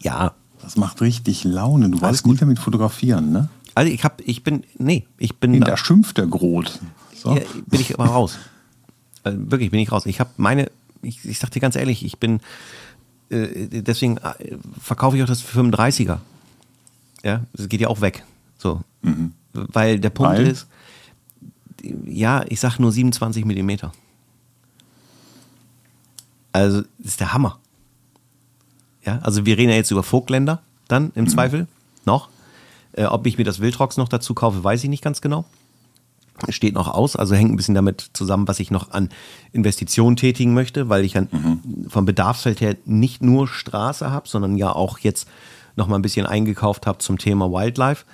[0.00, 1.90] Ja, das macht richtig Laune.
[1.90, 3.48] Du weißt gut damit fotografieren, ne?
[3.74, 5.52] Also ich hab, ich bin, nee, ich bin.
[5.52, 6.80] Nee, da schimpft der Grot.
[7.14, 7.34] So.
[7.34, 8.38] Ja, bin ich aber raus.
[9.24, 10.06] Also wirklich bin ich raus.
[10.06, 10.70] Ich habe meine,
[11.02, 12.40] ich, ich sag dir ganz ehrlich, ich bin,
[13.30, 16.18] äh, deswegen äh, verkaufe ich auch das 35er.
[17.24, 18.24] Ja, das geht ja auch weg.
[18.58, 18.82] So.
[19.02, 19.32] Mhm.
[19.52, 20.46] Weil der Punkt Weil?
[20.46, 20.66] ist,
[22.06, 23.92] ja, ich sag nur 27 Millimeter.
[26.52, 27.58] Also, das ist der Hammer.
[29.04, 31.28] Ja, also wir reden ja jetzt über Vogtländer dann im mhm.
[31.28, 31.66] Zweifel
[32.04, 32.28] noch.
[32.92, 35.44] Äh, ob ich mir das Wildrocks noch dazu kaufe, weiß ich nicht ganz genau.
[36.48, 39.10] Steht noch aus, also hängt ein bisschen damit zusammen, was ich noch an
[39.52, 41.86] Investitionen tätigen möchte, weil ich mhm.
[41.88, 45.28] vom Bedarfsfeld her nicht nur Straße habe, sondern ja auch jetzt
[45.76, 48.04] noch mal ein bisschen eingekauft habe zum Thema Wildlife,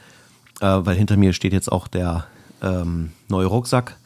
[0.61, 2.27] äh, weil hinter mir steht jetzt auch der
[2.63, 3.97] ähm, neue Rucksack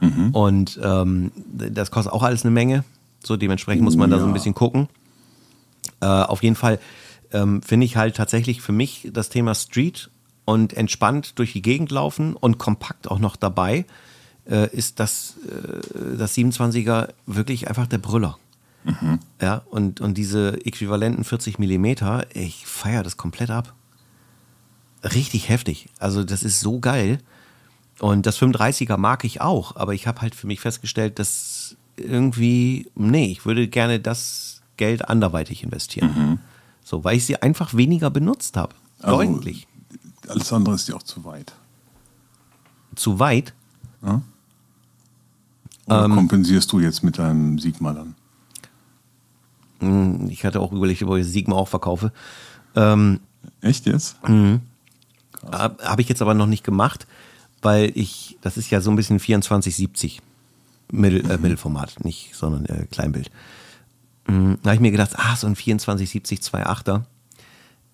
[0.00, 0.30] mhm.
[0.30, 2.84] und ähm, das kostet auch alles eine Menge.
[3.24, 4.16] So dementsprechend muss man ja.
[4.16, 4.88] da so ein bisschen gucken.
[6.02, 6.78] Äh, auf jeden Fall
[7.32, 10.10] ähm, finde ich halt tatsächlich für mich das Thema Street
[10.44, 13.86] und entspannt durch die Gegend laufen und kompakt auch noch dabei
[14.50, 18.38] äh, ist das, äh, das 27er wirklich einfach der Brüller.
[19.40, 23.74] Ja, und, und diese äquivalenten 40 Millimeter, ich feiere das komplett ab.
[25.04, 25.88] Richtig heftig.
[26.00, 27.18] Also das ist so geil.
[28.00, 32.90] Und das 35er mag ich auch, aber ich habe halt für mich festgestellt, dass irgendwie,
[32.96, 36.38] nee, ich würde gerne das Geld anderweitig investieren.
[36.84, 38.74] So, weil ich sie einfach weniger benutzt habe.
[39.00, 39.66] Also, Deutlich.
[40.28, 41.52] Alles andere ist ja auch zu weit.
[42.94, 43.54] Zu weit.
[45.86, 46.14] Oder Ähm.
[46.14, 48.14] kompensierst du jetzt mit deinem Sigma dann?
[49.80, 52.12] Hm, Ich hatte auch überlegt, ob ich Sigma auch verkaufe.
[52.76, 53.20] Ähm,
[53.60, 54.16] Echt jetzt?
[54.22, 57.06] Habe hab ich jetzt aber noch nicht gemacht,
[57.62, 60.20] weil ich, das ist ja so ein bisschen 2470
[60.92, 63.30] Mittel, äh, Mittelformat, nicht, sondern äh, Kleinbild.
[64.26, 67.02] Mm, Da habe ich mir gedacht, ah, so ein 2470 2.8er,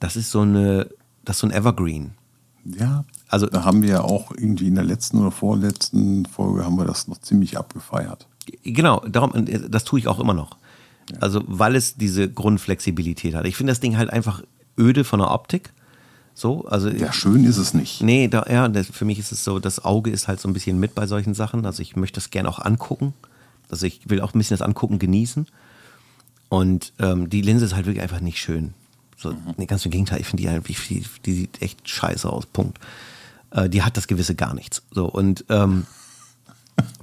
[0.01, 0.89] das ist so eine,
[1.25, 2.13] das ist so ein Evergreen.
[2.65, 3.05] Ja.
[3.29, 6.85] Also- da haben wir ja auch irgendwie in der letzten oder vorletzten Folge haben wir
[6.85, 8.27] das noch ziemlich abgefeiert.
[8.65, 10.57] Genau, darum, äh, das tue ich auch immer noch.
[11.21, 13.47] Also, weil es diese Grundflexibilität hat.
[13.47, 14.43] Ich finde das Ding halt einfach
[14.79, 15.73] öde von der Optik.
[16.35, 18.03] So, also Ja, schön ist es nicht.
[18.03, 20.79] Nee, da, ja, für mich ist es so, das Auge ist halt so ein bisschen
[20.79, 21.65] mit bei solchen Sachen.
[21.67, 23.15] Also ich möchte das gerne auch angucken.
[23.71, 25.47] Also ich will auch ein bisschen das Angucken genießen.
[26.49, 28.75] Und ähm, die Linse ist halt wirklich einfach nicht schön.
[29.17, 32.47] So, nee, ganz im Gegenteil, ich finde die halt, die, die sieht echt scheiße aus,
[32.47, 32.79] Punkt.
[33.51, 34.83] Äh, die hat das gewisse gar nichts.
[34.91, 35.87] So, und ähm,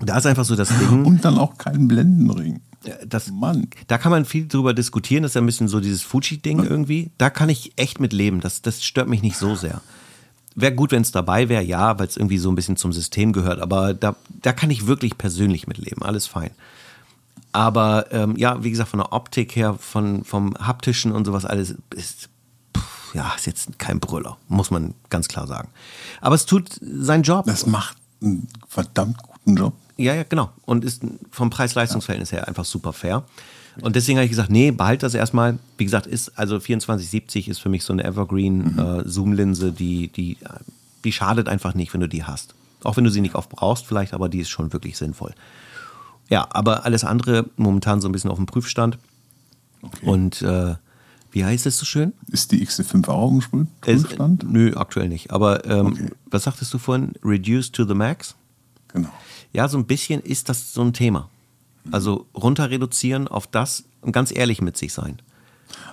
[0.02, 1.06] da ist einfach so das Ding.
[1.06, 2.62] Und dann auch kein Blendenring.
[3.08, 3.68] Das, Mann.
[3.88, 5.24] da kann man viel drüber diskutieren.
[5.24, 7.10] Das ist ja ein bisschen so dieses Fuji-Ding irgendwie.
[7.18, 8.42] Da kann ich echt mit leben.
[8.42, 9.82] Das, das stört mich nicht so sehr.
[10.54, 13.34] Wäre gut, wenn es dabei wäre, ja, weil es irgendwie so ein bisschen zum System
[13.34, 13.60] gehört.
[13.60, 16.04] Aber da, da kann ich wirklich persönlich mit leben.
[16.04, 16.52] Alles fein.
[17.56, 21.76] Aber ähm, ja, wie gesagt, von der Optik her, von, vom haptischen und sowas alles
[21.96, 22.28] ist,
[22.76, 25.70] pff, ja, ist jetzt kein Brüller, muss man ganz klar sagen.
[26.20, 27.46] Aber es tut seinen Job.
[27.46, 29.74] Das macht einen verdammt guten Job.
[29.96, 30.50] Ja, ja, genau.
[30.66, 33.24] Und ist vom Preis-Leistungs-Verhältnis her einfach super fair.
[33.80, 35.58] Und deswegen habe ich gesagt, nee, behalt das erstmal.
[35.78, 40.38] Wie gesagt, ist, also 2470 ist für mich so eine Evergreen äh, Zoom-Linse, die, die,
[41.06, 42.54] die schadet einfach nicht, wenn du die hast.
[42.84, 45.34] Auch wenn du sie nicht oft brauchst, vielleicht, aber die ist schon wirklich sinnvoll.
[46.30, 48.98] Ja, aber alles andere momentan so ein bisschen auf dem Prüfstand.
[49.82, 50.06] Okay.
[50.06, 50.76] Und äh,
[51.32, 52.14] wie heißt es so schön?
[52.28, 54.44] ist die XT5 auch im Sprü- Es- Prüfstand?
[54.52, 55.32] Nö, aktuell nicht.
[55.32, 56.10] Aber ähm, Okay.
[56.32, 57.14] was sagtest du vorhin?
[57.24, 58.36] Reduced to the max?
[58.88, 59.10] Genau.
[59.54, 61.30] Ja, so ein bisschen ist das so ein Thema.
[61.92, 65.20] Also runter reduzieren auf das und ganz ehrlich mit sich sein.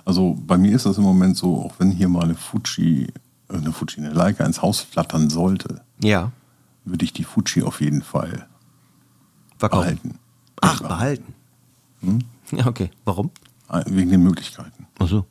[0.05, 3.09] Also bei mir ist das im Moment so, auch wenn hier mal eine Fuji,
[3.49, 6.31] äh, eine Fuji, eine Leica ins Haus flattern sollte, Ja,
[6.85, 8.47] würde ich die Fuji auf jeden Fall
[9.57, 9.81] verkaufen.
[9.99, 10.19] behalten.
[10.65, 11.35] Ach, Ja, behalten.
[12.51, 12.89] Ja, okay.
[13.05, 13.31] Warum?
[13.85, 14.87] Wegen den Möglichkeiten.
[14.99, 15.25] Ach so.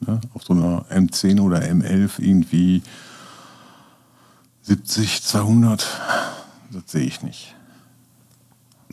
[0.00, 0.20] Ne?
[0.34, 2.82] Auf so einer M10 oder M11 irgendwie
[4.62, 6.00] 70, 200,
[6.70, 7.54] das sehe ich nicht.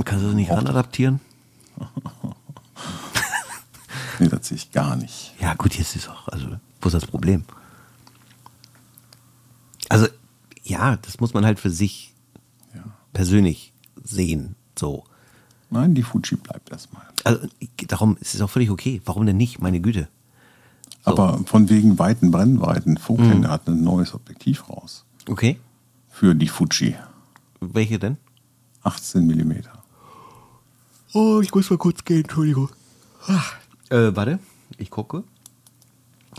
[0.04, 1.20] Kannst du das nicht ran adaptieren?
[4.20, 5.36] Nee, das sehe ich gar nicht.
[5.40, 6.48] Ja, gut, jetzt ist auch, also,
[6.82, 7.44] wo ist das Problem?
[9.90, 10.08] Also,
[10.64, 12.16] ja, das muss man halt für sich
[12.74, 12.84] Ja.
[13.14, 13.74] persönlich
[14.04, 14.56] sehen.
[14.76, 15.04] So.
[15.70, 17.04] Nein, die Fuji bleibt erstmal.
[17.24, 17.48] Also,
[17.88, 19.02] darum ist es auch völlig okay.
[19.06, 19.60] Warum denn nicht?
[19.62, 20.08] Meine Güte.
[21.04, 21.12] So.
[21.12, 25.06] Aber von wegen weiten Brennweiten, Vogtländer hat ein neues Objektiv raus.
[25.30, 25.60] Okay.
[26.10, 26.96] Für die Fuji.
[27.60, 28.18] Welche denn?
[28.84, 29.54] 18 mm.
[31.14, 32.70] Oh, ich muss mal kurz gehen, Entschuldigung.
[33.90, 34.40] Äh, warte,
[34.78, 35.24] ich gucke.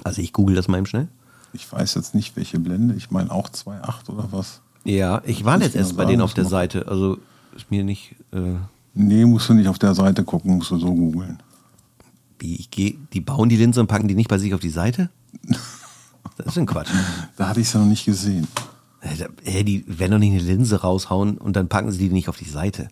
[0.04, 1.08] Also ich google das mal eben schnell.
[1.52, 2.94] Ich weiß jetzt nicht, welche Blende.
[2.94, 4.60] Ich meine auch 2.8 oder was.
[4.84, 6.88] Ja, ich war jetzt erst bei denen auf der Seite.
[6.88, 7.18] Also
[7.56, 8.14] ist mir nicht.
[8.32, 8.54] Äh,
[9.00, 11.40] Nee, musst du nicht auf der Seite gucken, musst du so googeln.
[12.40, 15.08] gehe, die bauen die Linse und packen die nicht bei sich auf die Seite?
[16.36, 16.90] Das ist ein Quatsch.
[17.36, 18.48] Da hatte ich es ja noch nicht gesehen.
[19.00, 22.36] Hä, die werden doch nicht eine Linse raushauen und dann packen sie die nicht auf
[22.38, 22.88] die Seite.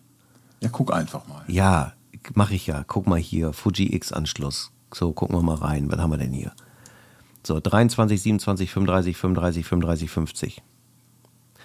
[0.61, 1.43] Ja, guck einfach mal.
[1.47, 1.91] Ja,
[2.35, 2.85] mache ich ja.
[2.87, 4.71] Guck mal hier, Fuji X-Anschluss.
[4.93, 5.91] So, gucken wir mal rein.
[5.91, 6.53] Was haben wir denn hier?
[7.43, 10.63] So, 23, 27, 35, 35, 35, 50.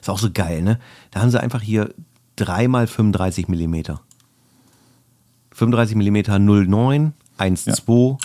[0.00, 0.80] Ist auch so geil, ne?
[1.12, 1.94] Da haben sie einfach hier
[2.34, 4.00] dreimal 35 Millimeter.
[5.54, 8.18] 35 Millimeter 09, 1,2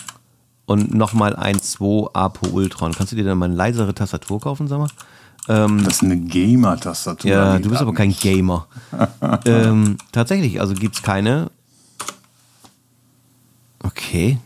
[0.66, 2.92] und nochmal 1,2 Apo Ultron.
[2.92, 4.88] Kannst du dir dann mal eine leisere Tastatur kaufen, sag mal?
[5.84, 7.30] Das ist eine Gamer-Tastatur.
[7.30, 8.12] Ja, du bist ab aber kein.
[8.12, 8.66] Gamer.
[9.46, 11.50] ähm, tatsächlich, also gibt's keine.
[13.82, 14.38] Okay.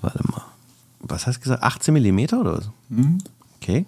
[0.00, 0.42] Warte mal.
[1.00, 1.62] Was hast du gesagt?
[1.62, 2.70] 18 Millimeter oder was?
[3.60, 3.84] Okay.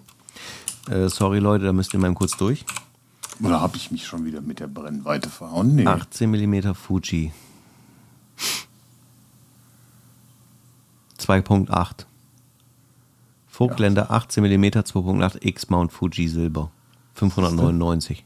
[0.89, 2.65] Äh, sorry Leute, da müsst ihr mal kurz durch.
[3.41, 5.75] Oder habe ich mich schon wieder mit der Brennweite verhauen?
[5.75, 5.85] Nee.
[5.85, 7.31] 18 Millimeter Fuji.
[11.19, 12.05] 2.8.
[13.47, 16.71] Vogtländer 18 mm 2.8 X-Mount Fuji Silber.
[17.15, 18.23] 599.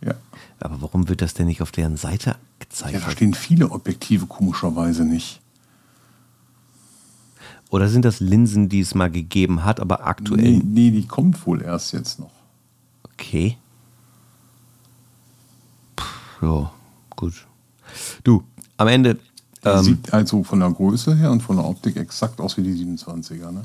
[0.00, 0.14] Ja.
[0.60, 2.94] Aber warum wird das denn nicht auf deren Seite gezeigt?
[2.94, 5.40] Ja, da stehen viele Objektive komischerweise nicht.
[7.70, 10.42] Oder sind das Linsen, die es mal gegeben hat, aber aktuell?
[10.42, 12.30] Nee, nee, die kommt wohl erst jetzt noch.
[13.12, 13.56] Okay.
[16.42, 16.72] Ja,
[17.16, 17.46] gut.
[18.24, 18.42] Du,
[18.76, 19.18] am Ende.
[19.64, 22.74] Ähm, sieht also von der Größe her und von der Optik exakt aus wie die
[22.74, 23.50] 27er.
[23.50, 23.64] Ne?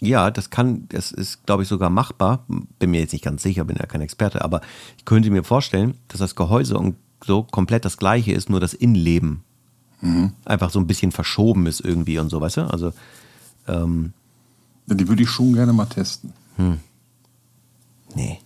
[0.00, 2.44] ja, das kann, das ist, glaube ich, sogar machbar.
[2.78, 4.60] Bin mir jetzt nicht ganz sicher, bin ja kein Experte, aber
[4.98, 8.74] ich könnte mir vorstellen, dass das Gehäuse und so komplett das gleiche ist, nur das
[8.74, 9.42] Innenleben
[10.44, 12.70] einfach so ein bisschen verschoben ist irgendwie und so, weißt du?
[12.70, 12.92] Also,
[13.66, 14.12] ähm,
[14.86, 16.32] Die würde ich schon gerne mal testen.
[18.14, 18.38] nee.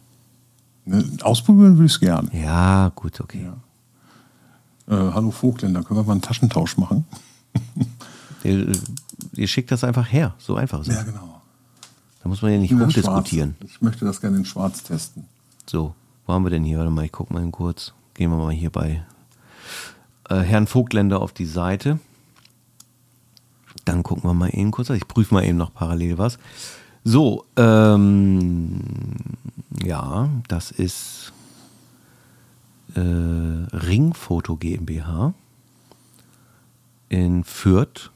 [1.23, 2.29] Ausprobieren würde ich es gerne.
[2.33, 3.51] Ja, gut, okay.
[4.89, 7.05] Äh, hallo Vogtländer, können wir mal einen Taschentausch machen?
[8.45, 8.73] Ihr,
[9.35, 11.05] ihr schickt das einfach her, so einfach ist es.
[11.05, 11.43] genau.
[12.23, 13.57] Da muss man ja nicht rumdiskutieren.
[13.59, 13.71] Schwarz.
[13.71, 15.25] Ich möchte das gerne in Schwarz testen.
[15.67, 15.95] So,
[16.27, 16.79] wo haben wir denn hier?
[16.79, 17.93] Warte mal, ich guck mal kurz.
[18.15, 19.05] Gehen wir mal hier bei
[20.29, 21.99] äh, Herrn Vogtländer auf die Seite.
[23.85, 24.91] Dann gucken wir mal eben kurz.
[24.91, 26.39] Ich prüfe mal eben noch parallel was.
[27.11, 28.81] So, ähm,
[29.83, 31.33] ja, das ist
[32.95, 35.33] äh, Ringfoto GmbH
[37.09, 38.11] in Fürth.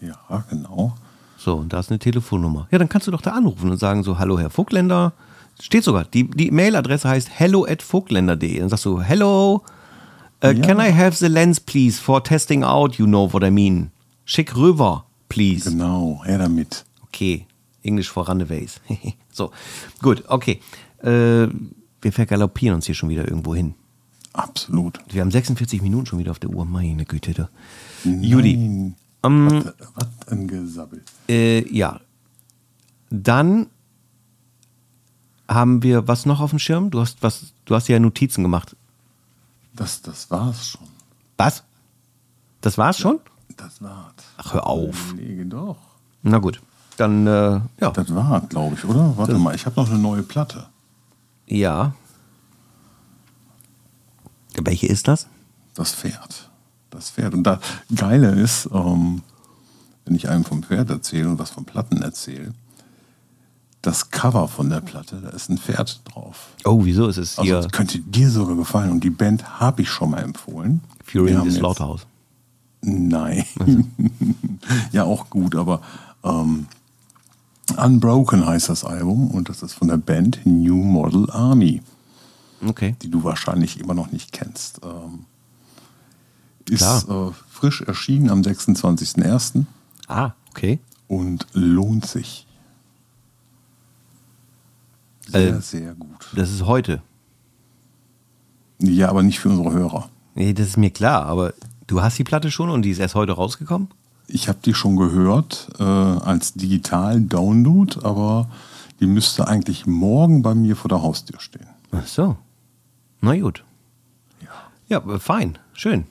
[0.00, 0.94] Ja, genau.
[1.36, 2.68] So, und da ist eine Telefonnummer.
[2.70, 5.12] Ja, dann kannst du doch da anrufen und sagen so, hallo Herr Vogtländer.
[5.60, 8.60] Steht sogar, die, die Mailadresse heißt hello at vogtländer.de.
[8.60, 9.62] Dann sagst du, hello,
[10.44, 10.54] uh, Ja.
[10.54, 13.90] can I have the lens please for testing out, you know what I mean.
[14.24, 15.68] Schick rüber, please.
[15.68, 16.84] Genau, her damit.
[17.08, 17.46] Okay,
[17.82, 18.80] Englisch for runaways.
[19.32, 19.52] so,
[20.00, 20.60] gut, okay.
[21.02, 21.48] Äh,
[22.00, 23.74] wir vergaloppieren uns hier schon wieder irgendwo hin.
[24.32, 24.98] Absolut.
[25.10, 26.64] Wir haben 46 Minuten schon wieder auf der Uhr.
[26.64, 27.34] Meine Güte.
[27.34, 27.48] du.
[28.04, 31.02] Judy, ähm, was, was ein Gesabbel.
[31.28, 32.00] Äh, ja.
[33.10, 33.66] Dann
[35.48, 36.90] haben wir was noch auf dem Schirm?
[36.90, 38.74] Du hast was, du hast ja Notizen gemacht.
[39.74, 40.88] Das, das war's schon.
[41.36, 41.64] Was?
[42.60, 43.20] Das war's schon?
[43.56, 44.14] Das war's.
[44.38, 45.14] Ach, hör auf.
[45.14, 45.78] Nee, doch.
[46.22, 46.62] Na gut.
[46.96, 47.90] Dann, äh, ja.
[47.90, 49.16] Das war, glaube ich, oder?
[49.16, 50.66] Warte mal, ich habe noch eine neue Platte.
[51.46, 51.94] Ja.
[54.54, 55.26] Welche ist das?
[55.74, 56.50] Das Pferd.
[56.90, 57.34] Das Pferd.
[57.34, 57.60] Und da
[57.94, 59.22] Geile ist, ähm,
[60.04, 62.52] wenn ich einem vom Pferd erzähle und was von Platten erzähle,
[63.80, 66.50] das Cover von der Platte, da ist ein Pferd drauf.
[66.64, 68.90] Oh, wieso ist es Also hier das könnte dir sogar gefallen.
[68.90, 70.82] Und die Band habe ich schon mal empfohlen.
[71.04, 72.06] Fury in the Slaughterhouse?
[72.80, 73.44] Nein.
[74.92, 75.80] ja, auch gut, aber
[76.22, 76.66] ähm,
[77.78, 81.82] Unbroken heißt das Album und das ist von der Band New Model Army,
[82.66, 82.94] Okay.
[83.02, 84.80] die du wahrscheinlich immer noch nicht kennst.
[84.84, 85.26] Ähm,
[86.68, 89.64] ist äh, frisch erschienen am 26.01.
[90.08, 90.78] Ah, okay.
[91.08, 92.46] und lohnt sich.
[95.28, 96.28] Sehr, Äh, sehr gut.
[96.34, 97.02] Das ist heute.
[98.80, 100.08] Ja, aber nicht für unsere Hörer.
[100.34, 101.52] Nee, das ist mir klar, aber
[101.86, 103.88] du hast die Platte schon und die ist erst heute rausgekommen?
[104.34, 108.48] Ich habe die schon gehört äh, als Digital-Download, aber
[108.98, 111.66] die müsste eigentlich morgen bei mir vor der Haustür stehen.
[111.90, 112.38] Ach so.
[113.20, 113.62] Na gut.
[114.40, 114.48] Ja,
[115.04, 115.58] Ja, äh, fein.
[115.74, 116.06] Schön.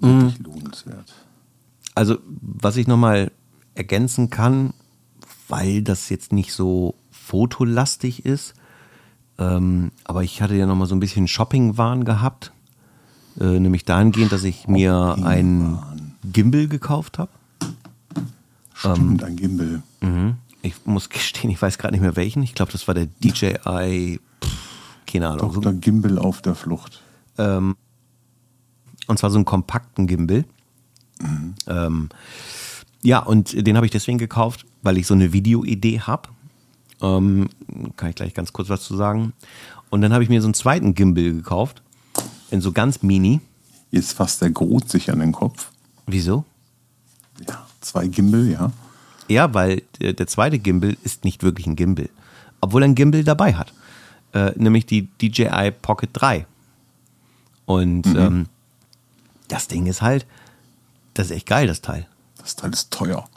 [0.00, 1.12] wirklich lohnenswert.
[1.94, 3.32] Also, was ich nochmal
[3.74, 4.72] ergänzen kann,
[5.46, 8.54] weil das jetzt nicht so fotolastig ist,
[9.38, 12.52] ähm, aber ich hatte ja nochmal so ein bisschen Shopping-Wahn gehabt,
[13.38, 15.78] äh, nämlich dahingehend, dass ich mir ein
[16.32, 17.30] Gimbal gekauft habe.
[18.74, 19.82] Stimmt, ein Gimbal.
[20.00, 20.36] Mhm.
[20.62, 22.42] Ich muss gestehen, ich weiß gerade nicht mehr welchen.
[22.42, 25.52] Ich glaube, das war der DJI, pff, keine Ahnung.
[25.52, 25.72] Dr.
[25.74, 27.02] Gimbal auf der Flucht.
[27.38, 27.76] ähm,
[29.06, 30.44] und zwar so einen kompakten Gimbal.
[31.66, 32.10] Ähm,
[33.02, 36.28] ja, und den habe ich deswegen gekauft, weil ich so eine Videoidee habe.
[37.00, 37.48] Ähm,
[37.96, 39.32] kann ich gleich ganz kurz was zu sagen.
[39.88, 41.82] Und dann habe ich mir so einen zweiten Gimbal gekauft,
[42.50, 43.40] in so ganz mini.
[43.90, 45.70] Jetzt fasst der Grot sich an den Kopf.
[46.08, 46.44] Wieso?
[47.46, 48.72] Ja, zwei Gimbal, ja.
[49.28, 52.08] Ja, weil der, der zweite Gimbal ist nicht wirklich ein Gimbal.
[52.60, 53.72] Obwohl er ein Gimbal dabei hat.
[54.32, 56.46] Äh, nämlich die DJI Pocket 3.
[57.66, 58.46] Und ähm,
[59.48, 60.26] das Ding ist halt,
[61.12, 62.06] das ist echt geil, das Teil.
[62.38, 63.28] Das Teil ist teuer.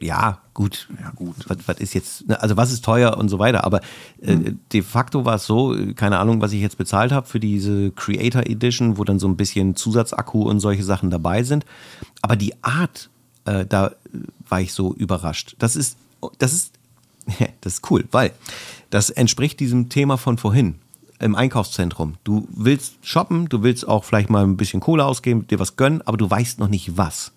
[0.00, 0.88] Ja, gut.
[1.00, 1.36] Ja, gut.
[1.46, 3.80] Was, was ist jetzt, ne, also was ist teuer und so weiter, aber
[4.20, 7.90] äh, de facto war es so, keine Ahnung, was ich jetzt bezahlt habe für diese
[7.92, 11.64] Creator Edition, wo dann so ein bisschen Zusatzakku und solche Sachen dabei sind.
[12.22, 13.10] Aber die Art,
[13.44, 13.92] äh, da
[14.48, 15.56] war ich so überrascht.
[15.58, 15.98] Das ist,
[16.38, 16.72] das ist,
[17.60, 18.32] das ist cool, weil
[18.90, 20.76] das entspricht diesem Thema von vorhin
[21.18, 22.14] im Einkaufszentrum.
[22.24, 26.02] Du willst shoppen, du willst auch vielleicht mal ein bisschen Kohle ausgeben, dir was gönnen,
[26.04, 27.32] aber du weißt noch nicht was.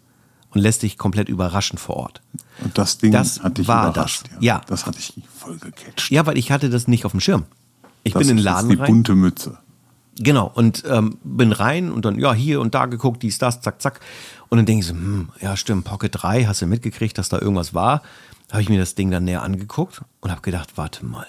[0.51, 2.21] Und lässt dich komplett überraschen vor Ort.
[2.63, 4.23] Und das Ding Das hat dich war überrascht.
[4.33, 4.61] das, ja.
[4.67, 6.11] Das hat dich voll gecatcht.
[6.11, 7.45] Ja, weil ich hatte das nicht auf dem Schirm.
[8.03, 8.87] Ich das bin in den ist jetzt Laden die rein.
[8.87, 9.57] bunte Mütze.
[10.21, 13.81] Genau, und ähm, bin rein und dann, ja, hier und da geguckt, dies, das, zack,
[13.81, 14.01] zack.
[14.49, 17.39] Und dann denke ich so, hm, ja, stimmt, Pocket 3, hast du mitgekriegt, dass da
[17.39, 18.01] irgendwas war?
[18.51, 21.27] Habe ich mir das Ding dann näher angeguckt und habe gedacht, warte mal.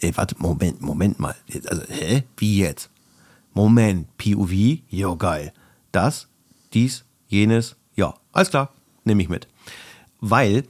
[0.00, 1.34] Ey, warte, Moment, Moment mal.
[1.70, 2.24] Also, hä?
[2.36, 2.90] Wie jetzt?
[3.54, 4.52] Moment, POV,
[4.90, 5.52] jo, geil.
[5.90, 6.28] Das,
[6.74, 7.76] dies, jenes, ja,
[8.38, 8.72] alles klar,
[9.04, 9.48] nehme ich mit.
[10.20, 10.64] Weil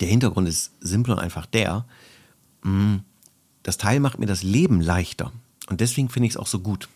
[0.00, 1.84] der Hintergrund ist simpel und einfach der,
[2.62, 3.00] mh,
[3.62, 5.32] das Teil macht mir das Leben leichter.
[5.68, 6.88] Und deswegen finde ich es auch so gut.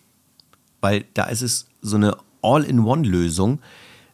[0.80, 3.60] Weil da ist es so eine All-in-One-Lösung,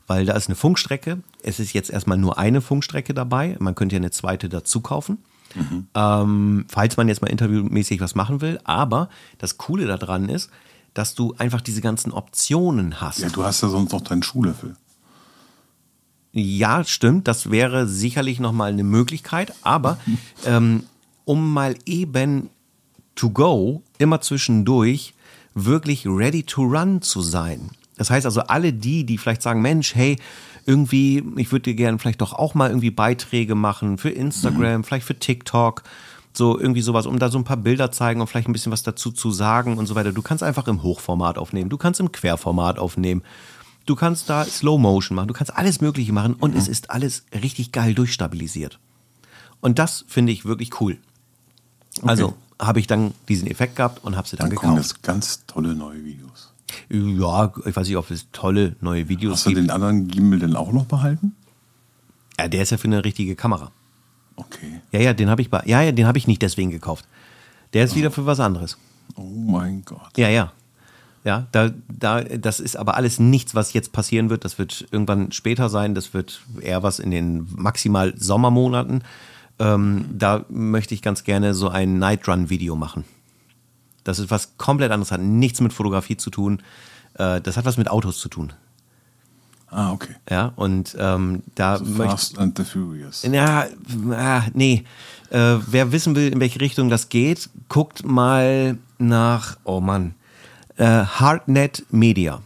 [0.06, 1.22] weil da ist eine Funkstrecke.
[1.42, 3.56] Es ist jetzt erstmal nur eine Funkstrecke dabei.
[3.60, 5.18] Man könnte ja eine zweite dazu kaufen.
[5.94, 8.60] Ähm, falls man jetzt mal interviewmäßig was machen will.
[8.64, 10.50] Aber das Coole daran ist,
[10.94, 13.20] dass du einfach diese ganzen Optionen hast.
[13.20, 14.76] Ja, du hast ja sonst noch deinen Schuhlöffel.
[16.32, 17.26] Ja, stimmt.
[17.28, 19.52] Das wäre sicherlich nochmal eine Möglichkeit.
[19.62, 19.98] Aber
[20.46, 20.84] ähm,
[21.24, 22.50] um mal eben
[23.14, 25.14] to go, immer zwischendurch,
[25.54, 27.70] wirklich ready to run zu sein.
[27.96, 30.16] Das heißt also, alle die, die vielleicht sagen, Mensch, hey,
[30.66, 35.06] irgendwie, ich würde dir gerne vielleicht doch auch mal irgendwie Beiträge machen für Instagram, vielleicht
[35.06, 35.82] für TikTok,
[36.32, 38.82] so irgendwie sowas, um da so ein paar Bilder zeigen und vielleicht ein bisschen was
[38.82, 40.12] dazu zu sagen und so weiter.
[40.12, 43.22] Du kannst einfach im Hochformat aufnehmen, du kannst im Querformat aufnehmen.
[43.90, 47.24] Du kannst da Slow Motion machen, du kannst alles Mögliche machen und es ist alles
[47.34, 48.78] richtig geil durchstabilisiert.
[49.60, 50.98] Und das finde ich wirklich cool.
[52.02, 54.92] Also habe ich dann diesen Effekt gehabt und habe sie dann, Dann kommen gekauft.
[54.92, 56.52] jetzt ganz tolle neue Videos.
[56.88, 59.62] Ja, ich weiß nicht, ob es tolle neue Videos Hast du gibt.
[59.62, 61.34] den anderen Gimbal denn auch noch behalten?
[62.38, 63.72] Ja, der ist ja für eine richtige Kamera.
[64.36, 64.82] Okay.
[64.92, 67.08] Ja, ja, den habe ich ja, ja, den habe ich nicht deswegen gekauft.
[67.72, 68.78] Der ist wieder für was anderes.
[69.16, 70.16] Oh mein Gott.
[70.16, 70.52] Ja, ja.
[71.22, 74.44] Ja, da, da, das ist aber alles nichts, was jetzt passieren wird.
[74.44, 75.94] Das wird irgendwann später sein.
[75.94, 79.04] Das wird eher was in den maximal Sommermonaten.
[79.58, 83.04] Ähm, da möchte ich ganz gerne so ein Night Run Video machen.
[84.04, 86.62] Das ist was komplett anderes, hat nichts mit Fotografie zu tun.
[87.14, 88.54] Äh, das hat was mit Autos zu tun.
[89.70, 90.16] Ah, okay.
[90.28, 93.22] Ja, und ähm, da möchte Fast and the Furious.
[93.22, 93.66] ja,
[94.12, 94.84] ah, nee.
[95.30, 100.14] Äh, wer wissen will, in welche Richtung das geht, guckt mal nach, oh Mann,
[100.80, 102.40] äh, Hardnet Media.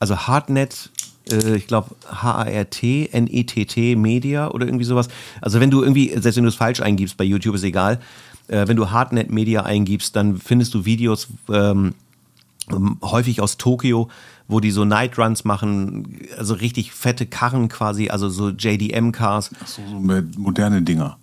[0.00, 0.90] Also Hardnet,
[1.30, 5.08] äh, ich glaube H-A-R-T, N-E-T-T Media oder irgendwie sowas.
[5.40, 8.00] Also wenn du irgendwie, selbst wenn du es falsch eingibst bei YouTube, ist egal.
[8.48, 11.94] Äh, wenn du Hardnet Media eingibst, dann findest du Videos ähm,
[12.72, 14.08] ähm, häufig aus Tokio,
[14.48, 19.50] wo die so Night Runs machen, also richtig fette Karren quasi, also so JDM-Cars.
[19.62, 20.00] Ach so, so
[20.36, 21.18] moderne Dinger.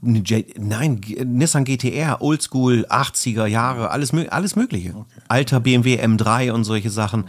[0.00, 0.22] Ne,
[0.58, 4.94] Nein, Nissan GTR, Oldschool, 80er Jahre, alles, alles Mögliche.
[5.28, 7.24] Alter BMW M3 und solche Sachen.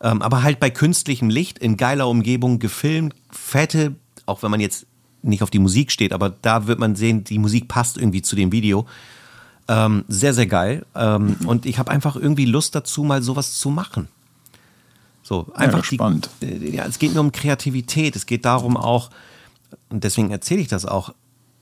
[0.00, 3.96] Ähm, aber halt bei künstlichem Licht, in geiler Umgebung, gefilmt, fette,
[4.26, 4.86] auch wenn man jetzt
[5.22, 8.36] nicht auf die Musik steht, aber da wird man sehen, die Musik passt irgendwie zu
[8.36, 8.86] dem Video.
[9.66, 10.86] Ähm, sehr, sehr geil.
[10.94, 14.06] Ähm, Und ich habe einfach irgendwie Lust dazu, mal sowas zu machen.
[15.24, 16.30] So, einfach die- spannend.
[16.40, 18.14] äh, ja, es geht nur um Kreativität.
[18.16, 19.10] Es geht darum auch,
[19.90, 21.12] und deswegen erzähle ich das auch,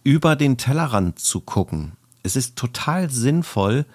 [0.07, 1.97] über den Tellerrand zu gucken.
[2.23, 3.87] Es ist total sinnvoll,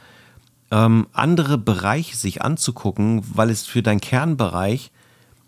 [0.70, 4.92] ähm, andere Bereiche sich anzugucken, weil es für deinen Kernbereich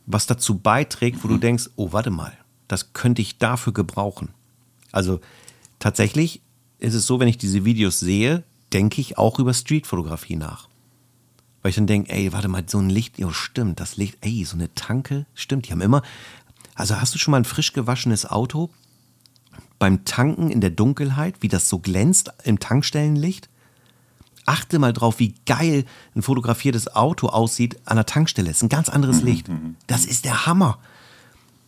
[0.06, 2.32] was dazu beiträgt, wo du denkst, oh, warte mal,
[2.70, 4.30] das könnte ich dafür gebrauchen.
[4.94, 5.20] Also
[5.80, 6.42] tatsächlich
[6.80, 10.70] ist es so, wenn ich diese Videos sehe, denke ich auch über Streetfotografie nach.
[11.62, 14.46] Weil ich dann denke, ey, warte mal, so ein Licht, ja, stimmt, das Licht, ey,
[14.46, 16.04] so eine Tanke, stimmt, die haben immer.
[16.74, 18.70] Also hast du schon mal ein frisch gewaschenes Auto
[19.84, 23.50] beim Tanken in der Dunkelheit, wie das so glänzt im Tankstellenlicht?
[24.46, 25.84] Achte mal drauf, wie geil
[26.16, 28.48] ein fotografiertes Auto aussieht an der Tankstelle.
[28.48, 29.48] Das ist ein ganz anderes Licht.
[29.88, 30.78] Das ist der Hammer.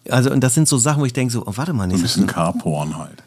[0.10, 1.96] Also, und das sind so Sachen, wo ich denke so, oh, warte mal, So nee,
[1.96, 3.22] ein das bisschen Carporn halt.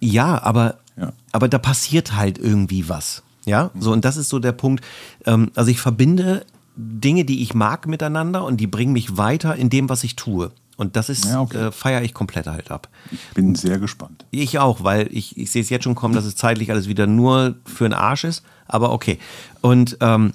[0.00, 1.14] ja, aber, Ja.
[1.32, 3.22] aber da passiert halt irgendwie was.
[3.46, 4.84] Ja, so und das ist so der Punkt.
[5.24, 6.44] Ähm, also ich verbinde
[6.76, 10.50] Dinge, die ich mag miteinander und die bringen mich weiter in dem, was ich tue.
[10.76, 11.66] Und das ist, Ja, okay.
[11.68, 12.88] äh, feiere ich komplett halt ab.
[13.34, 14.24] Bin sehr gespannt.
[14.30, 17.06] Ich auch, weil ich, ich sehe es jetzt schon kommen, dass es zeitlich alles wieder
[17.06, 18.42] nur für den Arsch ist.
[18.66, 19.18] Aber okay.
[19.60, 20.32] Und ähm,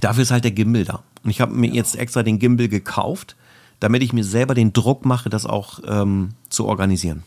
[0.00, 1.02] dafür ist halt der Gimbal da.
[1.24, 3.36] Und ich habe mir jetzt extra den Gimbal gekauft,
[3.80, 7.22] damit ich mir selber den Druck mache, das auch ähm, zu organisieren.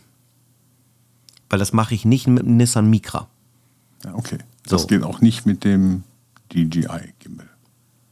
[1.50, 3.26] Weil das mache ich nicht mit dem Nissan Micra.
[4.04, 4.38] Ja, okay.
[4.66, 4.86] Das So.
[4.86, 6.04] geht auch nicht mit dem
[6.54, 7.48] DJI-Gimbal.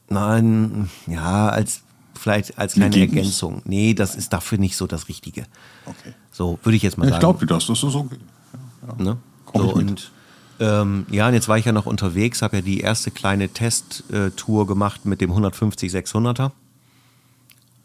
[0.09, 1.83] Nein, ja, als
[2.21, 3.15] vielleicht als kleine nicht.
[3.15, 3.63] Ergänzung.
[3.65, 5.47] Nee, das ist dafür nicht so das Richtige.
[5.87, 6.15] Okay.
[6.31, 7.21] So, würde ich jetzt mal Ich sagen.
[7.21, 8.19] glaube dir das, das ist okay.
[8.99, 9.17] Ne?
[9.47, 9.89] Komm So, ich mit.
[9.91, 10.11] und
[10.61, 14.67] ähm, ja, und jetzt war ich ja noch unterwegs, habe ja die erste kleine Testtour
[14.67, 16.51] gemacht mit dem 150 600er.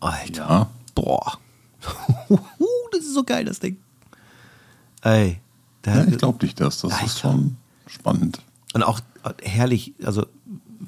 [0.02, 0.70] Alter, Ja.
[0.94, 1.38] boah,
[2.92, 3.78] das ist so geil, das Ding.
[5.02, 5.40] Ey.
[5.86, 6.82] Ja, ich glaube dich das.
[6.82, 7.06] Das Alter.
[7.06, 7.58] ist schon
[7.88, 8.42] spannend.
[8.74, 9.00] Und auch
[9.44, 10.26] herrlich, also,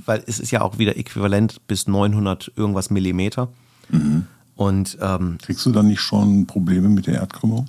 [0.05, 3.49] weil es ist ja auch wieder äquivalent bis 900 irgendwas Millimeter.
[3.89, 4.27] Mhm.
[4.55, 7.67] Und ähm, kriegst du dann nicht schon Probleme mit der Erdkrümmung?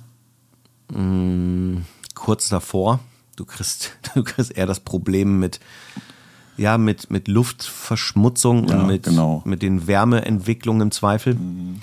[0.91, 2.99] Mh, mm, kurz davor.
[3.35, 5.59] Du kriegst, du kriegst eher das Problem mit,
[6.57, 9.43] ja, mit, mit Luftverschmutzung ja, und mit, genau.
[9.45, 11.35] mit den Wärmeentwicklungen im Zweifel.
[11.35, 11.79] Mhm.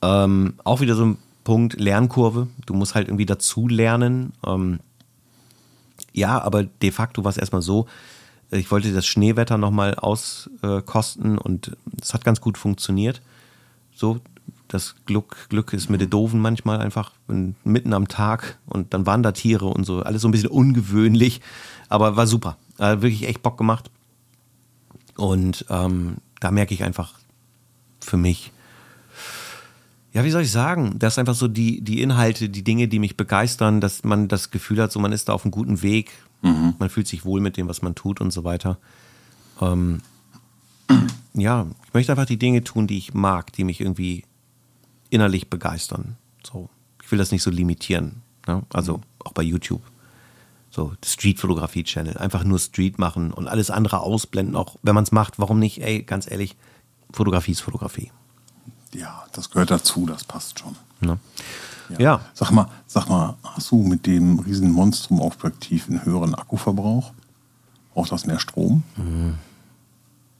[0.00, 2.48] Ähm, auch wieder so ein Punkt Lernkurve.
[2.66, 4.32] Du musst halt irgendwie dazu lernen.
[4.46, 4.80] Ähm,
[6.12, 7.86] ja, aber de facto war es erstmal so,
[8.52, 13.22] ich wollte das Schneewetter nochmal auskosten und es hat ganz gut funktioniert.
[13.94, 14.20] So,
[14.68, 17.12] das Glück, Glück ist mit den Doofen manchmal einfach
[17.64, 20.00] mitten am Tag und dann waren da Tiere und so.
[20.00, 21.40] Alles so ein bisschen ungewöhnlich,
[21.88, 22.56] aber war super.
[22.78, 23.90] Hat wirklich echt Bock gemacht.
[25.16, 27.14] Und ähm, da merke ich einfach
[28.00, 28.50] für mich,
[30.12, 32.98] ja, wie soll ich sagen, das ist einfach so die, die Inhalte, die Dinge, die
[32.98, 36.12] mich begeistern, dass man das Gefühl hat, so man ist da auf einem guten Weg,
[36.42, 36.74] mhm.
[36.78, 38.78] man fühlt sich wohl mit dem, was man tut und so weiter.
[39.60, 40.02] Ähm,
[41.34, 44.24] ja, ich möchte einfach die Dinge tun, die ich mag, die mich irgendwie
[45.10, 46.16] innerlich begeistern.
[46.44, 46.68] So,
[47.02, 48.22] ich will das nicht so limitieren.
[48.46, 48.62] Ne?
[48.72, 49.82] Also auch bei YouTube.
[50.70, 52.16] So, Street-Fotografie-Channel.
[52.16, 54.56] Einfach nur Street machen und alles andere ausblenden.
[54.56, 55.82] Auch wenn man es macht, warum nicht?
[55.82, 56.56] Ey, ganz ehrlich,
[57.12, 58.10] Fotografie ist Fotografie.
[58.94, 60.76] Ja, das gehört dazu, das passt schon.
[61.00, 61.18] Ne?
[61.98, 62.20] Ja.
[62.34, 67.12] Sag mal, sag mal, hast du mit dem riesen Monstrum-Objektiv einen höheren Akkuverbrauch?
[67.94, 68.82] Braucht das mehr Strom?
[68.96, 69.34] Hm.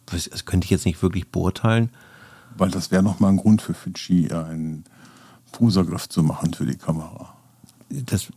[0.07, 1.91] Das, könnte ich jetzt nicht wirklich beurteilen.
[2.57, 4.85] Weil das wäre nochmal ein Grund für Fidschi, einen
[5.53, 7.35] Pusergriff zu machen für die Kamera.
[7.89, 8.29] Das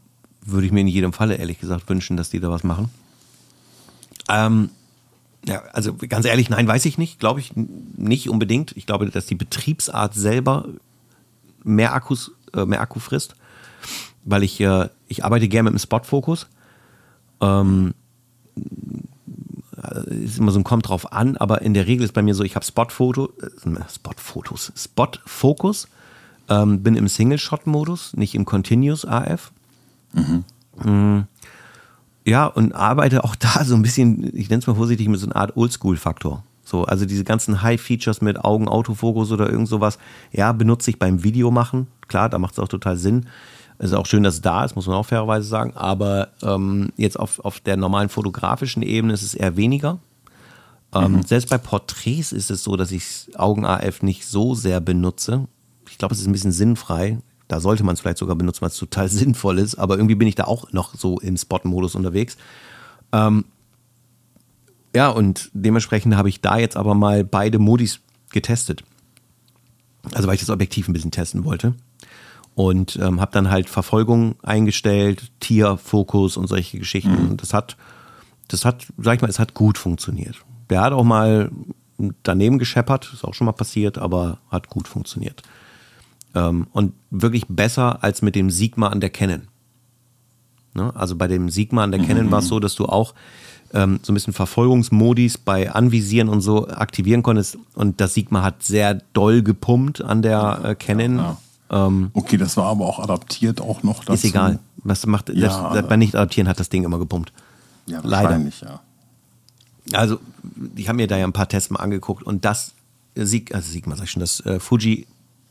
[0.42, 2.90] würde ich mir in jedem Falle ehrlich gesagt wünschen, dass die da was machen.
[4.30, 4.70] Ähm,
[5.46, 7.20] ja, also ganz ehrlich, nein, weiß ich nicht.
[7.20, 8.76] Glaube ich nicht unbedingt.
[8.78, 10.66] Ich glaube, dass die Betriebsart selber
[11.64, 13.36] mehr Akkus, äh, mehr Akku frisst,
[14.24, 16.48] weil ich, äh, ich arbeite gerne mit dem Spot-Fokus.
[17.42, 17.94] Ähm,
[20.06, 22.44] ist immer so ein kommt drauf an, aber in der Regel ist bei mir so,
[22.44, 25.88] ich habe Spot-Foto, äh, Spot-Fotos, Spot-Fokus,
[26.50, 29.52] ähm, bin im Single-Shot-Modus, nicht im Continuous AF.
[30.14, 30.44] Mhm.
[30.84, 31.28] Mhm
[32.26, 35.28] ja, und arbeite auch da so ein bisschen, ich nenne es mal vorsichtig, mit so
[35.28, 36.44] einer Art Oldschool-Faktor.
[36.66, 40.00] So, also diese ganzen High-Features mit Augen, Autofokus oder irgend sowas,
[40.32, 41.88] ja, benutze ich beim Video machen.
[42.08, 43.28] Klar, da macht es auch total Sinn.
[43.78, 45.74] Es ist auch schön, dass es da ist, muss man auch fairerweise sagen.
[45.76, 50.00] Aber ähm, jetzt auf, auf der normalen fotografischen Ebene ist es eher weniger.
[50.94, 51.24] Ähm, mhm.
[51.24, 55.48] Selbst bei Porträts ist es so, dass ich Augen-AF nicht so sehr benutze.
[55.90, 57.20] Ich glaube, es ist ein bisschen sinnfrei.
[57.48, 59.76] Da sollte man es vielleicht sogar benutzen, weil es total sinnvoll ist.
[59.76, 62.38] Aber irgendwie bin ich da auch noch so im Spot-Modus unterwegs.
[63.12, 63.46] Ähm,
[64.96, 68.00] ja, und dementsprechend habe ich da jetzt aber mal beide Modis
[68.32, 68.84] getestet.
[70.14, 71.76] Also weil ich das Objektiv ein bisschen testen wollte.
[72.56, 77.26] Und ähm, habe dann halt Verfolgung eingestellt, Tierfokus und solche Geschichten.
[77.26, 77.32] Mhm.
[77.32, 77.76] Und das hat,
[78.48, 80.38] das hat, sag ich mal, es hat gut funktioniert.
[80.70, 81.52] Der hat auch mal
[82.24, 85.42] daneben gescheppert, ist auch schon mal passiert, aber hat gut funktioniert.
[86.34, 89.50] Ähm, und wirklich besser als mit dem Sigma an der Canon.
[90.76, 90.92] Ne?
[90.96, 92.08] Also bei dem Sigma an der mhm.
[92.08, 93.14] Canon war es so, dass du auch
[93.74, 97.58] ähm, so ein bisschen Verfolgungsmodis bei Anvisieren und so aktivieren konntest.
[97.74, 101.18] Und das Sigma hat sehr doll gepumpt an der äh, Canon.
[101.18, 101.38] Ja,
[101.72, 101.88] ja.
[101.88, 104.14] Ähm, okay, das war aber auch adaptiert auch noch dazu.
[104.14, 104.60] Ist egal.
[104.84, 107.34] Was macht, ja, das, das, bei nicht adaptieren hat das Ding immer gepumpt.
[107.88, 108.74] Ja, wahrscheinlich, Leider.
[108.74, 110.00] ja.
[110.00, 110.20] Also,
[110.76, 112.74] ich habe mir da ja ein paar Tests mal angeguckt und das
[113.16, 115.08] Sig, also Sigma, sag ich schon, das äh, Fuji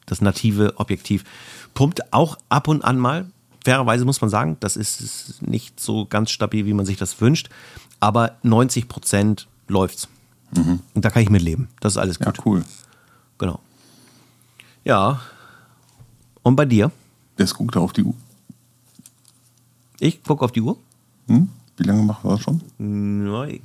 [0.07, 1.25] das native Objektiv.
[1.75, 3.27] Pumpt auch ab und an mal.
[3.65, 7.49] Fairerweise muss man sagen, das ist nicht so ganz stabil, wie man sich das wünscht.
[7.99, 10.09] Aber 90 Prozent läuft's.
[10.55, 10.81] Mhm.
[10.93, 11.69] Und da kann ich mit leben.
[11.81, 12.37] Das ist alles gut.
[12.37, 12.65] Ja, cool.
[13.39, 13.59] Genau.
[14.85, 15.21] Ja.
[16.43, 16.91] Und bei dir?
[17.39, 18.15] Jetzt guckt auf die Uhr.
[19.99, 20.77] Ich gucke auf die Uhr.
[21.29, 21.49] Hm?
[21.77, 22.61] Wie lange macht er das schon?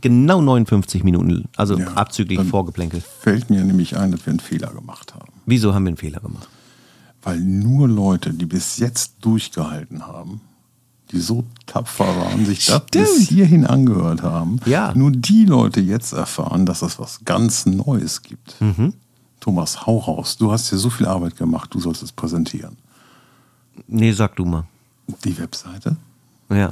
[0.01, 3.01] Genau 59 Minuten, also ja, abzüglich Vorgeplänkel.
[3.01, 5.31] Fällt mir nämlich ein, dass wir einen Fehler gemacht haben.
[5.45, 6.49] Wieso haben wir einen Fehler gemacht?
[7.21, 10.41] Weil nur Leute, die bis jetzt durchgehalten haben,
[11.11, 14.93] die so tapfer waren, sich das bis hierhin angehört haben, ja.
[14.95, 18.59] nur die Leute jetzt erfahren, dass es was ganz Neues gibt.
[18.61, 18.93] Mhm.
[19.39, 20.37] Thomas, hau raus.
[20.37, 22.77] Du hast hier so viel Arbeit gemacht, du sollst es präsentieren.
[23.87, 24.65] Nee, sag du mal.
[25.23, 25.95] Die Webseite?
[26.49, 26.71] Ja.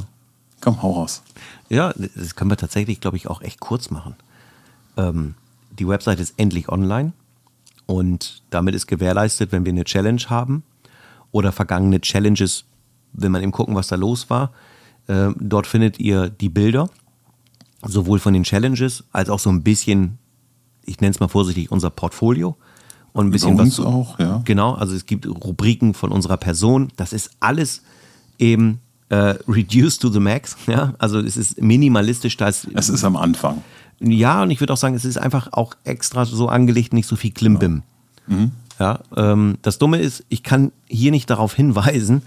[0.61, 1.23] Komm, hau raus.
[1.69, 4.15] Ja, das können wir tatsächlich, glaube ich, auch echt kurz machen.
[4.97, 5.35] Ähm,
[5.77, 7.13] die Website ist endlich online
[7.87, 10.63] und damit ist gewährleistet, wenn wir eine Challenge haben
[11.31, 12.65] oder vergangene Challenges,
[13.13, 14.51] will man eben gucken, was da los war.
[15.07, 16.89] Äh, dort findet ihr die Bilder,
[17.83, 20.19] sowohl von den Challenges als auch so ein bisschen,
[20.85, 22.57] ich nenne es mal vorsichtig, unser Portfolio
[23.13, 23.85] und ein bisschen Über uns was.
[23.85, 24.41] auch, ja.
[24.45, 26.89] Genau, also es gibt Rubriken von unserer Person.
[26.97, 27.81] Das ist alles
[28.37, 28.79] eben
[29.09, 30.57] äh, reduced to the max.
[30.67, 32.35] Ja, also es ist minimalistisch.
[32.37, 33.63] Da ist, Es ist am Anfang.
[33.99, 37.15] Ja, und ich würde auch sagen, es ist einfach auch extra so angelegt, nicht so
[37.15, 37.83] viel Klimbim.
[38.79, 42.21] Ja, ähm, das Dumme ist, ich kann hier nicht darauf hinweisen,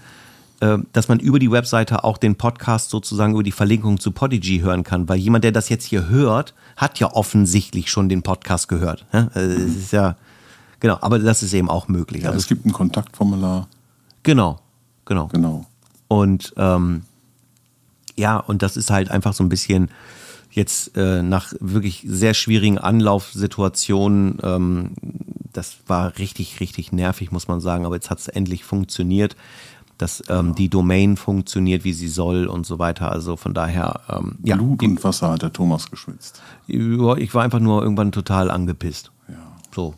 [0.59, 4.59] äh, dass man über die Webseite auch den Podcast sozusagen über die Verlinkung zu Podigy
[4.59, 8.67] hören kann, weil jemand, der das jetzt hier hört, hat ja offensichtlich schon den Podcast
[8.67, 9.05] gehört.
[9.13, 9.29] Ja?
[9.33, 10.17] Also Es ist ja,
[10.79, 12.23] genau, aber das ist eben auch möglich.
[12.23, 13.67] Ja, Also es gibt ein Kontaktformular.
[14.23, 14.59] genau,
[15.05, 15.27] genau.
[15.27, 15.65] Genau.
[16.07, 17.03] Und ähm,
[18.17, 19.89] ja, und das ist halt einfach so ein bisschen
[20.51, 24.91] jetzt äh, nach wirklich sehr schwierigen Anlaufsituationen, ähm,
[25.53, 29.35] das war richtig, richtig nervig, muss man sagen, aber jetzt hat es endlich funktioniert,
[29.97, 33.11] dass ähm, die Domain funktioniert, wie sie soll und so weiter.
[33.11, 36.41] Also von daher, ähm, ja, Blut und Wasser hat der Thomas geschwitzt.
[36.67, 39.11] ja, ich war einfach nur irgendwann total angepisst.
[39.27, 39.35] Ja.
[39.73, 39.93] So.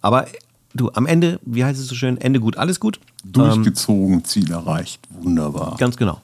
[0.00, 0.26] Aber
[0.74, 3.00] du, am Ende, wie heißt es so schön, Ende gut, alles gut?
[3.24, 5.00] Durchgezogen, Ziel erreicht.
[5.10, 5.76] Wunderbar.
[5.76, 6.22] Ganz genau.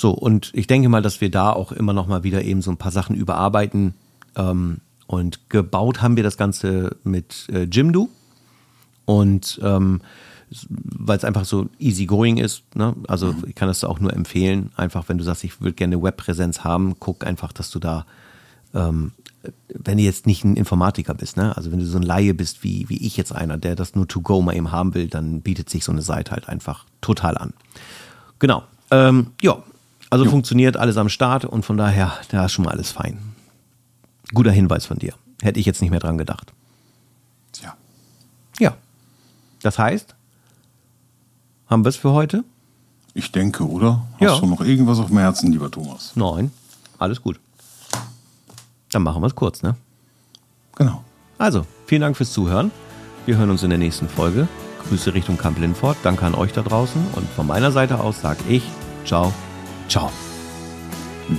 [0.00, 2.70] So, und ich denke mal, dass wir da auch immer noch mal wieder eben so
[2.70, 3.92] ein paar Sachen überarbeiten.
[4.34, 8.08] Ähm, und gebaut haben wir das Ganze mit äh, Jimdo.
[9.04, 10.00] Und ähm,
[10.70, 12.62] weil es einfach so easy going ist.
[12.74, 12.96] Ne?
[13.08, 14.72] Also ich kann das auch nur empfehlen.
[14.74, 18.06] Einfach, wenn du sagst, ich würde gerne Webpräsenz haben, guck einfach, dass du da,
[18.72, 19.12] ähm,
[19.68, 21.54] wenn du jetzt nicht ein Informatiker bist, ne?
[21.58, 24.08] also wenn du so ein Laie bist wie, wie ich jetzt einer, der das nur
[24.08, 27.36] to go mal eben haben will, dann bietet sich so eine Seite halt einfach total
[27.36, 27.52] an.
[28.38, 28.62] Genau.
[28.90, 29.62] Ähm, ja,
[30.10, 33.18] also funktioniert alles am Start und von daher, da ist schon mal alles fein.
[34.34, 35.14] Guter Hinweis von dir.
[35.42, 36.52] Hätte ich jetzt nicht mehr dran gedacht.
[37.52, 37.74] Tja.
[38.58, 38.74] Ja.
[39.62, 40.14] Das heißt,
[41.68, 42.44] haben wir es für heute?
[43.14, 44.06] Ich denke, oder?
[44.14, 44.38] Hast Ja.
[44.38, 46.12] du noch irgendwas auf dem Herzen, lieber Thomas?
[46.14, 46.52] Nein.
[46.98, 47.40] Alles gut.
[48.92, 49.76] Dann machen wir es kurz, ne?
[50.76, 51.02] Genau.
[51.38, 52.70] Also, vielen Dank fürs Zuhören.
[53.26, 54.46] Wir hören uns in der nächsten Folge.
[54.88, 55.96] Grüße Richtung Camp Lindfort.
[56.02, 57.02] Danke an euch da draußen.
[57.14, 58.62] Und von meiner Seite aus sage ich
[59.04, 59.32] Ciao,
[59.90, 60.10] ciao.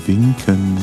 [0.05, 0.77] Winken.